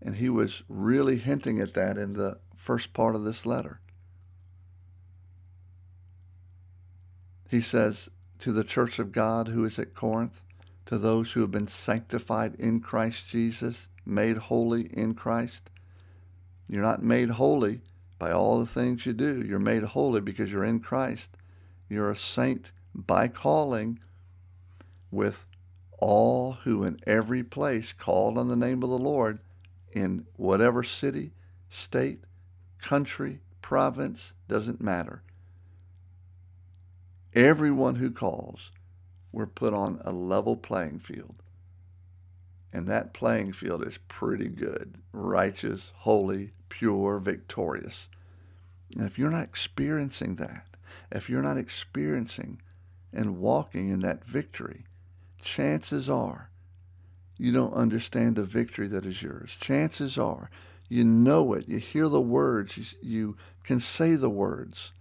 And 0.00 0.16
he 0.16 0.28
was 0.28 0.62
really 0.68 1.16
hinting 1.16 1.60
at 1.60 1.74
that 1.74 1.98
in 1.98 2.12
the 2.12 2.38
first 2.56 2.92
part 2.92 3.14
of 3.14 3.24
this 3.24 3.46
letter. 3.46 3.80
He 7.48 7.60
says 7.60 8.08
to 8.40 8.52
the 8.52 8.64
church 8.64 8.98
of 8.98 9.12
God 9.12 9.48
who 9.48 9.64
is 9.64 9.78
at 9.78 9.94
Corinth, 9.94 10.42
to 10.86 10.98
those 10.98 11.32
who 11.32 11.40
have 11.40 11.50
been 11.50 11.68
sanctified 11.68 12.54
in 12.58 12.80
Christ 12.80 13.28
Jesus, 13.28 13.88
made 14.08 14.36
holy 14.36 14.82
in 14.96 15.14
Christ. 15.14 15.70
You're 16.68 16.82
not 16.82 17.02
made 17.02 17.30
holy 17.30 17.80
by 18.18 18.32
all 18.32 18.58
the 18.58 18.66
things 18.66 19.06
you 19.06 19.12
do. 19.12 19.42
You're 19.42 19.58
made 19.58 19.82
holy 19.82 20.20
because 20.20 20.52
you're 20.52 20.64
in 20.64 20.80
Christ. 20.80 21.30
You're 21.88 22.10
a 22.10 22.16
saint 22.16 22.72
by 22.94 23.28
calling 23.28 24.00
with 25.10 25.46
all 25.98 26.52
who 26.64 26.84
in 26.84 27.00
every 27.06 27.42
place 27.42 27.92
called 27.92 28.38
on 28.38 28.48
the 28.48 28.56
name 28.56 28.82
of 28.82 28.90
the 28.90 28.98
Lord 28.98 29.40
in 29.92 30.26
whatever 30.36 30.82
city, 30.82 31.32
state, 31.70 32.20
country, 32.82 33.40
province, 33.62 34.32
doesn't 34.48 34.80
matter. 34.80 35.22
Everyone 37.34 37.96
who 37.96 38.10
calls, 38.10 38.70
we're 39.32 39.46
put 39.46 39.74
on 39.74 40.00
a 40.04 40.12
level 40.12 40.56
playing 40.56 40.98
field. 40.98 41.42
And 42.72 42.86
that 42.86 43.14
playing 43.14 43.52
field 43.52 43.86
is 43.86 43.98
pretty 44.08 44.48
good. 44.48 44.96
Righteous, 45.12 45.92
holy, 45.96 46.52
pure, 46.68 47.18
victorious. 47.18 48.08
And 48.96 49.06
if 49.06 49.18
you're 49.18 49.30
not 49.30 49.44
experiencing 49.44 50.36
that, 50.36 50.66
if 51.10 51.28
you're 51.28 51.42
not 51.42 51.56
experiencing 51.56 52.60
and 53.12 53.38
walking 53.38 53.88
in 53.88 54.00
that 54.00 54.24
victory, 54.24 54.84
chances 55.40 56.08
are 56.08 56.50
you 57.38 57.52
don't 57.52 57.72
understand 57.72 58.34
the 58.34 58.42
victory 58.42 58.88
that 58.88 59.06
is 59.06 59.22
yours. 59.22 59.56
Chances 59.60 60.18
are 60.18 60.50
you 60.88 61.04
know 61.04 61.52
it. 61.52 61.68
You 61.68 61.78
hear 61.78 62.08
the 62.08 62.20
words. 62.20 62.76
You, 62.76 62.84
you 63.02 63.36
can 63.62 63.78
say 63.78 64.14
the 64.16 64.30
words. 64.30 64.92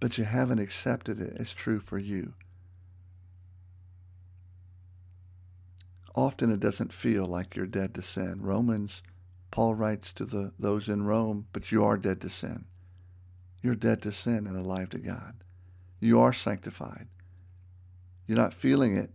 But 0.00 0.16
you 0.16 0.24
haven't 0.24 0.60
accepted 0.60 1.20
it 1.20 1.36
as 1.38 1.52
true 1.52 1.80
for 1.80 1.98
you. 1.98 2.34
Often 6.18 6.50
it 6.50 6.58
doesn't 6.58 6.92
feel 6.92 7.26
like 7.26 7.54
you're 7.54 7.64
dead 7.64 7.94
to 7.94 8.02
sin. 8.02 8.42
Romans, 8.42 9.02
Paul 9.52 9.76
writes 9.76 10.12
to 10.14 10.24
the, 10.24 10.50
those 10.58 10.88
in 10.88 11.04
Rome, 11.04 11.46
but 11.52 11.70
you 11.70 11.84
are 11.84 11.96
dead 11.96 12.20
to 12.22 12.28
sin. 12.28 12.64
You're 13.62 13.76
dead 13.76 14.02
to 14.02 14.10
sin 14.10 14.48
and 14.48 14.56
alive 14.56 14.88
to 14.90 14.98
God. 14.98 15.44
You 16.00 16.18
are 16.18 16.32
sanctified. 16.32 17.06
You're 18.26 18.36
not 18.36 18.52
feeling 18.52 18.96
it 18.96 19.12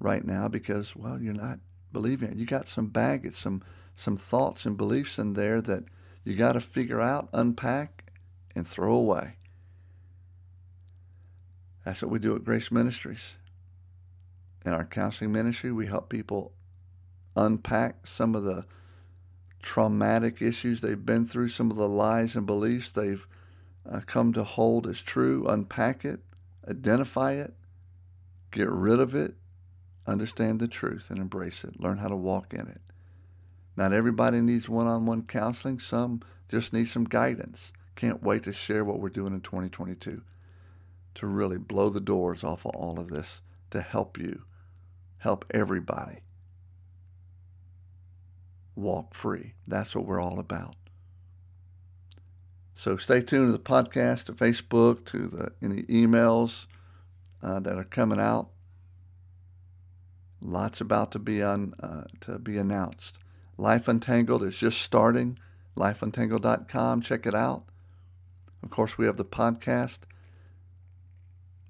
right 0.00 0.24
now 0.24 0.48
because, 0.48 0.96
well, 0.96 1.20
you're 1.20 1.34
not 1.34 1.58
believing 1.92 2.30
it. 2.30 2.38
You 2.38 2.46
got 2.46 2.66
some 2.66 2.86
baggage, 2.86 3.36
some 3.36 3.62
some 3.94 4.16
thoughts 4.16 4.64
and 4.64 4.74
beliefs 4.74 5.18
in 5.18 5.34
there 5.34 5.60
that 5.60 5.84
you 6.24 6.34
got 6.34 6.52
to 6.52 6.60
figure 6.60 7.02
out, 7.02 7.28
unpack, 7.34 8.10
and 8.54 8.66
throw 8.66 8.94
away. 8.94 9.36
That's 11.84 12.00
what 12.00 12.10
we 12.10 12.18
do 12.18 12.34
at 12.34 12.44
Grace 12.44 12.72
Ministries. 12.72 13.34
In 14.66 14.72
our 14.72 14.84
counseling 14.84 15.30
ministry, 15.30 15.70
we 15.70 15.86
help 15.86 16.08
people 16.08 16.52
unpack 17.36 18.04
some 18.06 18.34
of 18.34 18.42
the 18.42 18.66
traumatic 19.62 20.42
issues 20.42 20.80
they've 20.80 21.06
been 21.06 21.24
through, 21.24 21.50
some 21.50 21.70
of 21.70 21.76
the 21.76 21.88
lies 21.88 22.34
and 22.34 22.44
beliefs 22.46 22.90
they've 22.90 23.26
uh, 23.88 24.00
come 24.06 24.32
to 24.32 24.42
hold 24.42 24.88
as 24.88 25.00
true, 25.00 25.46
unpack 25.46 26.04
it, 26.04 26.20
identify 26.68 27.32
it, 27.32 27.54
get 28.50 28.68
rid 28.68 28.98
of 28.98 29.14
it, 29.14 29.34
understand 30.04 30.58
the 30.58 30.66
truth, 30.66 31.10
and 31.10 31.20
embrace 31.20 31.62
it. 31.62 31.78
Learn 31.78 31.98
how 31.98 32.08
to 32.08 32.16
walk 32.16 32.52
in 32.52 32.66
it. 32.66 32.80
Not 33.76 33.92
everybody 33.92 34.40
needs 34.40 34.68
one 34.68 34.88
on 34.88 35.06
one 35.06 35.22
counseling, 35.22 35.78
some 35.78 36.22
just 36.48 36.72
need 36.72 36.88
some 36.88 37.04
guidance. 37.04 37.70
Can't 37.94 38.22
wait 38.22 38.42
to 38.44 38.52
share 38.52 38.84
what 38.84 38.98
we're 38.98 39.10
doing 39.10 39.32
in 39.32 39.42
2022 39.42 40.22
to 41.14 41.26
really 41.26 41.58
blow 41.58 41.88
the 41.88 42.00
doors 42.00 42.42
off 42.42 42.66
of 42.66 42.74
all 42.74 42.98
of 42.98 43.08
this 43.08 43.40
to 43.70 43.80
help 43.80 44.18
you, 44.18 44.42
help 45.18 45.44
everybody 45.50 46.20
walk 48.74 49.14
free. 49.14 49.54
That's 49.66 49.94
what 49.94 50.04
we're 50.04 50.20
all 50.20 50.38
about. 50.38 50.76
So 52.74 52.96
stay 52.98 53.22
tuned 53.22 53.48
to 53.48 53.52
the 53.52 53.58
podcast, 53.58 54.24
to 54.24 54.32
Facebook, 54.32 55.06
to 55.06 55.26
the 55.26 55.52
any 55.62 55.82
emails 55.84 56.66
uh, 57.42 57.58
that 57.60 57.76
are 57.76 57.84
coming 57.84 58.20
out. 58.20 58.50
Lots 60.42 60.80
about 60.80 61.10
to 61.12 61.18
be 61.18 61.42
on 61.42 61.72
uh, 61.80 62.04
to 62.20 62.38
be 62.38 62.58
announced. 62.58 63.16
Life 63.56 63.88
Untangled 63.88 64.42
is 64.42 64.56
just 64.56 64.82
starting. 64.82 65.38
LifeUntangled.com. 65.76 67.02
Check 67.02 67.26
it 67.26 67.34
out. 67.34 67.64
Of 68.62 68.70
course, 68.70 68.98
we 68.98 69.06
have 69.06 69.16
the 69.16 69.24
podcast. 69.24 69.98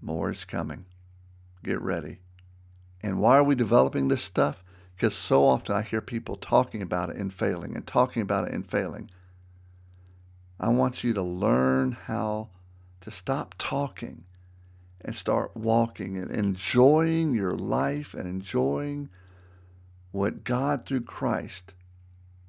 More 0.00 0.30
is 0.30 0.44
coming. 0.44 0.87
Get 1.62 1.80
ready. 1.80 2.18
And 3.02 3.20
why 3.20 3.37
are 3.37 3.44
we 3.44 3.54
developing 3.54 4.09
this 4.09 4.22
stuff? 4.22 4.62
Because 4.96 5.14
so 5.14 5.44
often 5.44 5.76
I 5.76 5.82
hear 5.82 6.00
people 6.00 6.37
talking 6.37 6.80
about 6.80 7.11
it 7.11 7.16
and 7.16 7.32
failing 7.32 7.76
and 7.76 7.87
talking 7.87 8.22
about 8.22 8.48
it 8.48 8.54
and 8.54 8.68
failing. 8.68 9.11
I 10.59 10.70
want 10.70 11.04
you 11.04 11.12
to 11.12 11.22
learn 11.22 11.92
how 11.92 12.48
to 13.02 13.11
stop 13.11 13.54
talking 13.59 14.24
and 15.04 15.14
start 15.14 15.56
walking 15.56 16.16
and 16.16 16.30
enjoying 16.30 17.35
your 17.35 17.54
life 17.54 18.14
and 18.14 18.26
enjoying 18.26 19.11
what 20.12 20.44
God 20.44 20.87
through 20.87 21.02
Christ 21.02 21.74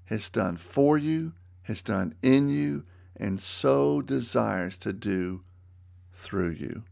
has 0.06 0.30
done 0.30 0.56
for 0.56 0.98
you, 0.98 1.34
has 1.64 1.82
done 1.82 2.16
in 2.24 2.48
you, 2.48 2.84
and 3.16 3.42
so 3.42 4.02
desires 4.02 4.78
to 4.78 4.94
do 4.94 5.42
through 6.14 6.52
you. 6.52 6.84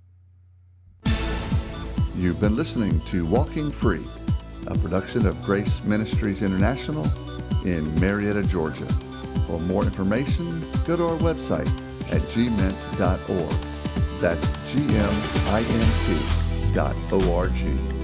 You've 2.18 2.40
been 2.40 2.56
listening 2.56 3.02
to 3.12 3.26
Walking 3.26 3.70
Free, 3.70 4.02
a 4.68 4.78
production 4.78 5.28
of 5.28 5.42
Grace 5.42 5.84
Ministries 5.84 6.42
International 6.42 7.06
in 7.66 7.94
Marietta, 8.00 8.44
Georgia. 8.44 8.86
For 9.48 9.60
more 9.60 9.84
information, 9.84 10.62
go 10.86 10.96
to 10.96 11.04
our 11.04 11.18
website 11.18 11.68
at 12.14 12.22
gmint.org. 12.22 13.52
That's 14.22 14.72
G-M-I-N-T 14.72 16.74
dot 16.74 16.96
O-R-G. 17.12 17.95